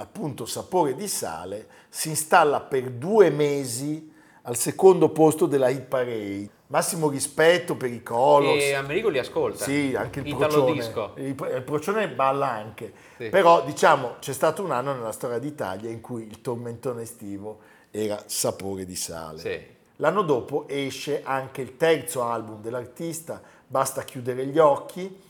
appunto 0.00 0.46
Sapore 0.46 0.94
di 0.94 1.08
sale, 1.08 1.66
si 1.88 2.08
installa 2.08 2.60
per 2.60 2.90
due 2.90 3.30
mesi 3.30 4.12
al 4.42 4.56
secondo 4.56 5.08
posto 5.10 5.46
della 5.46 5.68
hit 5.68 5.82
parade. 5.82 6.50
Massimo 6.68 7.08
rispetto 7.08 7.76
per 7.76 7.92
i 7.92 8.02
Colors. 8.02 8.62
E 8.62 8.74
Amerigo 8.74 9.08
li 9.08 9.18
ascolta. 9.18 9.64
Sì, 9.64 9.94
anche 9.94 10.20
il 10.20 10.26
Italo 10.26 10.64
Procione. 10.64 10.72
disco. 10.72 11.12
Il 11.16 11.62
Procione 11.64 12.08
balla 12.08 12.50
anche. 12.50 12.92
Sì. 13.16 13.28
Però 13.28 13.64
diciamo 13.64 14.16
c'è 14.18 14.32
stato 14.32 14.64
un 14.64 14.72
anno 14.72 14.92
nella 14.92 15.12
storia 15.12 15.38
d'Italia 15.38 15.90
in 15.90 16.00
cui 16.00 16.26
il 16.26 16.40
tormentone 16.40 17.02
estivo 17.02 17.60
era 17.90 18.20
Sapore 18.26 18.84
di 18.84 18.96
sale. 18.96 19.38
Sì. 19.38 19.74
L'anno 19.96 20.22
dopo 20.22 20.64
esce 20.68 21.22
anche 21.24 21.62
il 21.62 21.76
terzo 21.76 22.22
album 22.24 22.60
dell'artista, 22.60 23.40
Basta 23.68 24.02
chiudere 24.02 24.46
gli 24.46 24.58
occhi, 24.58 25.20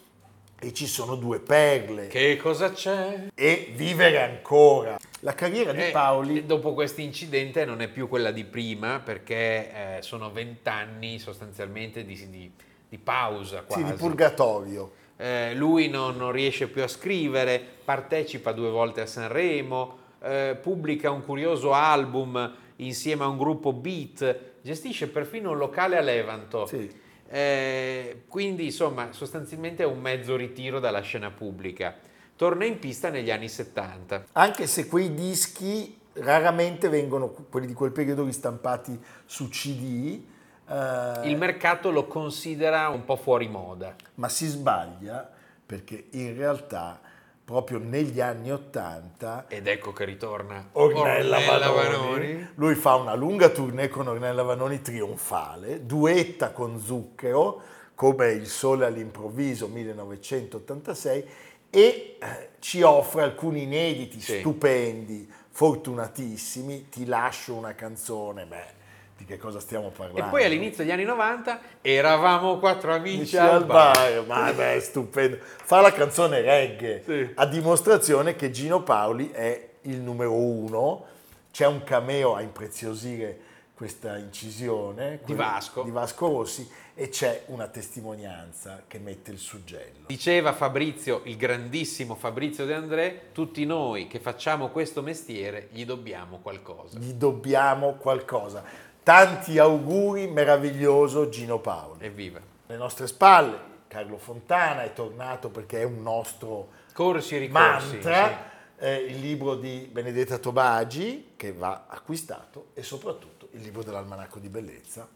e 0.66 0.72
ci 0.72 0.88
sono 0.88 1.14
due 1.14 1.38
perle. 1.38 2.09
Che 2.09 2.37
cosa 2.38 2.72
c'è? 2.72 3.29
E 3.37 3.72
vivere 3.72 4.20
ancora. 4.20 4.98
La 5.20 5.33
carriera 5.33 5.70
di 5.72 5.87
eh, 5.87 5.90
Paoli... 5.92 6.44
Dopo 6.44 6.74
questo 6.74 7.00
incidente 7.00 7.64
non 7.64 7.81
è 7.81 7.88
più 7.88 8.09
quella 8.09 8.33
di 8.33 8.42
prima 8.42 8.98
perché 8.98 9.37
eh, 9.37 10.02
sono 10.02 10.33
vent'anni 10.33 11.20
sostanzialmente 11.20 12.05
di, 12.05 12.29
di, 12.29 12.50
di, 12.88 12.98
pausa 12.98 13.62
quasi. 13.62 13.85
Sì, 13.85 13.90
di 13.92 13.96
purgatorio. 13.96 14.90
Eh, 15.16 15.55
lui 15.55 15.88
non, 15.88 16.16
non, 16.16 16.33
riesce 16.33 16.66
più 16.66 16.83
a 16.83 16.88
scrivere, 16.88 17.62
partecipa 17.85 18.50
due 18.50 18.70
volte 18.70 19.02
a 19.02 19.07
Sanremo, 19.07 19.98
eh, 20.20 20.59
pubblica 20.61 21.12
un 21.12 21.24
curioso 21.24 21.74
album 21.74 22.55
insieme 22.76 23.22
a 23.22 23.29
un 23.29 23.38
gruppo 23.38 23.72
beat, 23.72 24.37
gestisce 24.62 25.07
perfino 25.07 25.52
un 25.52 25.59
locale 25.59 25.96
a 25.96 26.00
Levanto. 26.00 26.66
Sì 26.66 27.05
eh, 27.29 28.25
quindi 28.29 28.67
insomma 28.67 29.12
sostanzialmente 29.12 29.83
è 29.83 29.87
un 29.87 30.01
mezzo 30.01 30.37
ritiro 30.37 30.79
dalla 30.81 31.01
scena 31.01 31.31
pubblica. 31.31 31.95
Torna 32.37 32.65
in 32.65 32.79
pista 32.79 33.09
negli 33.09 33.31
anni 33.31 33.49
70. 33.49 34.27
Anche 34.33 34.67
se 34.67 34.87
quei 34.87 35.15
dischi 35.15 35.99
raramente 36.15 36.89
vengono, 36.89 37.29
quelli 37.29 37.67
di 37.67 37.73
quel 37.73 37.93
periodo, 37.93 38.25
ristampati 38.25 38.99
su 39.25 39.49
CD. 39.49 40.23
Eh, 40.69 41.29
Il 41.29 41.37
mercato 41.37 41.91
lo 41.91 42.07
considera 42.07 42.89
un 42.89 43.05
po' 43.05 43.17
fuori 43.17 43.49
moda. 43.49 43.95
Ma 44.15 44.29
si 44.29 44.47
sbaglia 44.47 45.31
perché 45.65 46.07
in 46.11 46.37
realtà 46.37 47.01
proprio 47.46 47.78
negli 47.78 48.20
anni 48.20 48.50
Ottanta. 48.50 49.44
Ed 49.46 49.68
ecco 49.68 49.92
che 49.92 50.04
ritorna 50.04 50.70
Ornella, 50.72 51.37
Ornella 51.37 51.70
Vanoni. 51.70 52.32
Vanoni. 52.32 52.48
Lui 52.56 52.74
fa 52.74 52.96
una 52.96 53.14
lunga 53.14 53.50
tournée 53.50 53.88
con 53.88 54.09
Ornella 54.09 54.42
Vanoni 54.42 54.82
trionfale, 54.82 55.87
duetta 55.87 56.50
con 56.50 56.80
Zucchero, 56.80 57.62
come 57.94 58.32
Il 58.32 58.48
Sole 58.48 58.85
all'improvviso 58.85 59.68
1986, 59.68 61.24
e 61.70 62.16
eh, 62.20 62.48
ci 62.59 62.82
offre 62.82 63.22
alcuni 63.22 63.62
inediti 63.62 64.20
sì. 64.20 64.40
stupendi, 64.40 65.32
fortunatissimi. 65.48 66.88
Ti 66.88 67.06
lascio 67.06 67.54
una 67.54 67.76
canzone, 67.76 68.44
beh 68.44 68.76
di 69.16 69.24
che 69.24 69.38
cosa 69.38 69.61
stiamo 69.61 69.90
parlando. 69.90 70.26
E 70.26 70.31
poi 70.31 70.44
all'inizio 70.44 70.85
degli 70.85 70.92
anni 70.92 71.05
90 71.05 71.61
eravamo 71.81 72.59
quattro 72.59 72.92
amici 72.92 73.37
al, 73.37 73.48
al 73.48 73.64
bar. 73.64 74.24
bar. 74.24 74.26
Ma 74.26 74.52
beh, 74.52 74.81
stupendo. 74.81 75.38
Fa 75.40 75.81
la 75.81 75.92
canzone 75.92 76.40
reggae, 76.42 77.02
sì. 77.05 77.33
a 77.35 77.46
dimostrazione 77.46 78.37
che 78.37 78.50
Gino 78.50 78.83
Paoli 78.83 79.31
è 79.31 79.68
il 79.83 79.98
numero 79.98 80.33
uno. 80.33 81.07
C'è 81.50 81.66
un 81.66 81.83
cameo 81.85 82.35
a 82.35 82.42
impreziosire 82.42 83.40
questa 83.76 84.16
incisione 84.16 85.20
di 85.24 85.35
Vasco. 85.35 85.83
di 85.83 85.90
Vasco 85.90 86.29
Rossi 86.29 86.66
e 86.94 87.11
c'è 87.11 87.42
una 87.48 87.66
testimonianza 87.66 88.85
che 88.88 88.98
mette 88.98 89.31
il 89.31 89.38
suggello. 89.38 90.07
Diceva 90.07 90.55
Fabrizio, 90.55 91.20
il 91.24 91.37
grandissimo 91.37 92.14
Fabrizio 92.14 92.64
De 92.64 92.72
André, 92.72 93.29
tutti 93.33 93.66
noi 93.66 94.07
che 94.07 94.18
facciamo 94.18 94.68
questo 94.68 95.02
mestiere 95.02 95.68
gli 95.72 95.85
dobbiamo 95.85 96.38
qualcosa. 96.38 96.98
Gli 96.98 97.12
dobbiamo 97.12 97.96
qualcosa. 97.96 98.64
Tanti 99.07 99.57
auguri, 99.57 100.27
meraviglioso 100.27 101.29
Gino 101.29 101.61
Paoli. 101.61 102.05
Evviva. 102.05 102.40
Le 102.66 102.77
nostre 102.77 103.07
spalle, 103.07 103.57
Carlo 103.87 104.19
Fontana 104.19 104.83
è 104.83 104.92
tornato 104.92 105.49
perché 105.49 105.83
è 105.83 105.85
un 105.85 106.03
nostro 106.03 106.71
Corsi 106.92 107.37
ricorsi, 107.37 107.92
mantra, 107.92 108.27
sì. 108.27 108.85
eh, 108.85 108.97
il 109.05 109.21
libro 109.21 109.55
di 109.55 109.88
Benedetta 109.92 110.38
Tobagi 110.38 111.35
che 111.37 111.53
va 111.53 111.85
acquistato 111.87 112.71
e 112.75 112.83
soprattutto 112.83 113.47
il 113.53 113.61
libro 113.61 113.85
dell'Almanacco 113.85 114.40
di 114.40 114.49
Bellezza. 114.49 115.07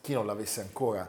Chi 0.00 0.12
non 0.12 0.26
l'avesse 0.26 0.62
ancora 0.62 1.08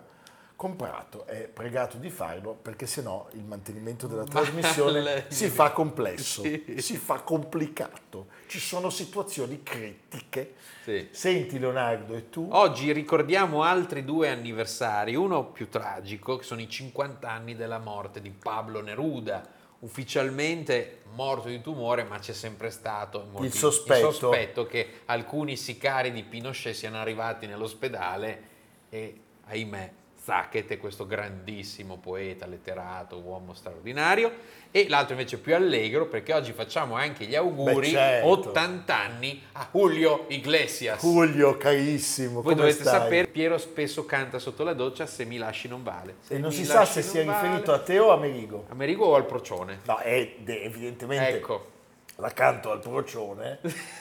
comprato, 0.62 1.26
è 1.26 1.48
pregato 1.48 1.98
di 1.98 2.12
farlo 2.12 2.54
perché 2.54 2.86
sennò 2.86 3.28
il 3.32 3.44
mantenimento 3.44 4.06
della 4.06 4.26
trasmissione 4.26 5.26
si 5.30 5.50
fa 5.50 5.72
complesso, 5.72 6.44
sì. 6.44 6.76
si 6.78 6.98
fa 6.98 7.22
complicato, 7.22 8.28
ci 8.46 8.60
sono 8.60 8.92
situazioni 8.92 9.64
critiche. 9.64 10.54
Sì. 10.84 11.08
Senti 11.10 11.58
Leonardo 11.58 12.14
e 12.14 12.30
tu? 12.30 12.48
Oggi 12.52 12.92
ricordiamo 12.92 13.64
altri 13.64 14.06
due 14.06 14.30
anniversari, 14.30 15.16
uno 15.16 15.46
più 15.46 15.68
tragico 15.68 16.36
che 16.36 16.44
sono 16.44 16.62
i 16.62 16.70
50 16.70 17.28
anni 17.28 17.56
della 17.56 17.80
morte 17.80 18.22
di 18.22 18.30
Pablo 18.30 18.82
Neruda, 18.82 19.44
ufficialmente 19.80 21.02
morto 21.16 21.48
di 21.48 21.60
tumore, 21.60 22.04
ma 22.04 22.20
c'è 22.20 22.34
sempre 22.34 22.70
stato 22.70 23.32
il 23.40 23.52
sospetto. 23.52 24.10
il 24.10 24.14
sospetto 24.14 24.68
che 24.68 25.02
alcuni 25.06 25.58
sicari 25.58 26.12
di 26.12 26.22
Pinochet 26.22 26.76
siano 26.76 27.00
arrivati 27.00 27.48
nell'ospedale 27.48 28.50
e 28.90 29.22
ahimè 29.48 29.94
Zacchet, 30.24 30.78
questo 30.78 31.08
grandissimo 31.08 31.98
poeta, 31.98 32.46
letterato, 32.46 33.18
uomo 33.18 33.54
straordinario, 33.56 34.32
e 34.70 34.88
l'altro 34.88 35.14
invece 35.14 35.40
più 35.40 35.56
allegro 35.56 36.06
perché 36.06 36.32
oggi 36.34 36.52
facciamo 36.52 36.96
anche 36.96 37.26
gli 37.26 37.34
auguri, 37.34 37.88
Beh, 37.90 37.98
certo. 37.98 38.28
80 38.28 38.96
anni 38.96 39.42
a 39.54 39.68
Julio 39.72 40.26
Iglesias. 40.28 41.02
Julio, 41.02 41.58
carissimo. 41.58 42.42
Voi 42.42 42.54
dovete 42.54 42.82
stai? 42.82 43.00
sapere, 43.00 43.28
Piero 43.28 43.58
spesso 43.58 44.06
canta 44.06 44.38
sotto 44.38 44.64
la 44.64 44.74
doccia 44.74 45.08
Se 45.08 45.26
mi 45.26 45.38
lasci 45.38 45.68
non 45.68 45.82
vale. 45.82 46.18
Se 46.20 46.36
e 46.36 46.38
non 46.38 46.52
si 46.52 46.66
sa 46.66 46.86
se 46.86 47.02
sia 47.02 47.26
vale. 47.26 47.42
riferito 47.42 47.74
a 47.74 47.80
te 47.80 47.98
o 47.98 48.12
a 48.12 48.18
Merigo. 48.18 48.66
A 48.70 48.76
Merigo 48.76 49.06
o 49.06 49.16
al 49.16 49.26
Procione? 49.26 49.80
No, 49.86 49.98
è 49.98 50.36
evidentemente... 50.46 51.30
Ecco 51.30 51.80
la 52.22 52.30
canto 52.30 52.72
al 52.72 52.80
procione 52.80 53.58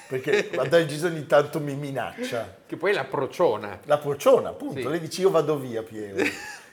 perché 0.06 0.50
Adalgisa 0.54 1.06
ogni 1.06 1.26
tanto 1.26 1.59
mi 1.59 1.74
minaccia. 1.74 2.59
Che 2.66 2.76
poi 2.76 2.90
è 2.90 2.94
la 2.94 3.04
prociona. 3.04 3.80
La 3.87 3.98
prociona, 3.98 4.50
appunto. 4.50 4.80
Sì. 4.80 4.88
Lei 4.88 5.00
dice 5.00 5.22
io 5.22 5.30
vado 5.30 5.56
via 5.56 5.83
Piero. 5.83 6.22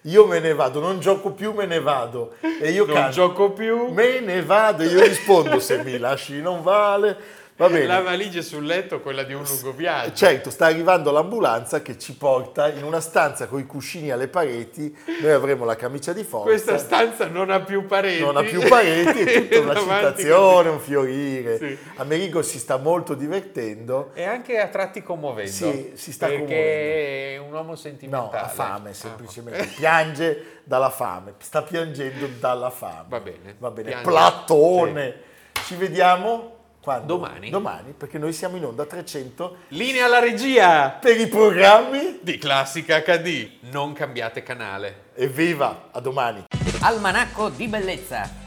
Io 0.02 0.26
me 0.26 0.40
ne 0.40 0.54
vado, 0.54 0.80
non 0.80 1.00
gioco 1.00 1.32
più, 1.32 1.54
me 1.54 1.66
ne 1.66 1.80
vado. 1.80 2.36
E 2.62 2.72
io 2.72 2.86
non 2.86 2.96
canto, 2.96 3.12
gioco 3.12 3.52
più. 3.52 3.88
Me 3.88 4.20
ne 4.20 4.44
vado. 4.44 4.84
Io 4.84 5.02
rispondo 5.02 5.60
se 5.60 5.82
mi 5.84 5.98
lasci 5.98 6.42
non 6.42 6.62
vale 6.62 7.46
Va 7.58 7.70
bene. 7.70 7.88
La 7.88 8.02
valigia 8.02 8.44
sul 8.44 8.64
letto, 8.64 9.02
quella 9.02 9.24
di 9.24 9.34
un 9.34 9.44
lungo 9.44 9.72
viaggio. 9.72 10.14
Certo, 10.14 10.52
sta 10.52 10.68
arrivando 10.68 11.10
l'ambulanza 11.12 11.82
che 11.82 11.98
ci 11.98 12.14
porta 12.16 12.72
in 12.72 12.84
una 12.84 13.00
stanza 13.00 13.48
con 13.48 13.60
i 13.60 13.66
cuscini 13.66 14.12
alle 14.12 14.28
pareti. 14.28 14.96
Noi 15.22 15.32
avremo 15.32 15.66
la 15.66 15.76
camicia 15.76 16.14
di 16.14 16.24
forza. 16.24 16.46
Questa 16.46 16.78
stanza 16.78 17.26
non 17.26 17.50
ha 17.50 17.62
più 17.62 17.88
pareti. 17.88 18.22
Non 18.22 18.38
ha 18.38 18.44
più 18.44 18.62
pareti, 18.68 19.22
è 19.22 19.48
tutta 19.48 19.60
una 19.62 19.76
citazione, 19.76 20.70
un 20.70 20.80
fiorire. 20.80 21.58
Sì. 21.58 21.78
Amerigo 21.96 22.44
si 22.44 22.60
sta 22.60 22.78
molto 22.78 23.16
divertendo. 23.16 24.12
E 24.14 24.24
anche 24.24 24.60
a 24.60 24.68
tratti 24.68 25.02
commuovendo. 25.02 25.52
Sì, 25.52 25.94
si 25.96 26.12
sta 26.12 26.28
perché 26.28 26.42
commuovendo. 26.44 26.72
Perché 26.72 27.34
è 27.34 27.38
un 27.40 27.54
uomo 27.54 27.76
sentimentale. 27.76 28.38
No, 28.38 28.40
ha 28.40 28.48
fame 28.50 28.94
semplicemente. 28.94 29.62
Ah. 29.62 29.68
Piange 29.76 30.46
dalla 30.64 30.92
fame. 30.92 31.34
Sta 31.40 31.64
piangendo 31.64 32.28
dalla 32.40 32.70
fame. 32.70 33.06
Va 33.08 33.20
bene. 33.20 33.56
Va 33.58 33.72
bene. 33.72 33.90
Piange. 33.90 34.08
Platone. 34.08 35.16
Sì. 35.54 35.64
Ci 35.64 35.76
vediamo 35.76 36.57
quando? 36.88 37.18
Domani. 37.18 37.50
Domani, 37.50 37.92
perché 37.92 38.18
noi 38.18 38.32
siamo 38.32 38.56
in 38.56 38.64
onda 38.64 38.86
300. 38.86 39.58
Linea 39.70 40.06
alla 40.06 40.20
regia! 40.20 40.92
Per 40.92 41.20
i 41.20 41.28
programmi 41.28 42.20
di 42.22 42.38
Classica 42.38 43.02
HD. 43.02 43.50
Non 43.72 43.92
cambiate 43.92 44.42
canale. 44.42 45.08
Evviva, 45.16 45.90
a 45.92 46.00
domani. 46.00 46.46
Almanacco 46.80 47.50
di 47.50 47.68
bellezza 47.68 48.47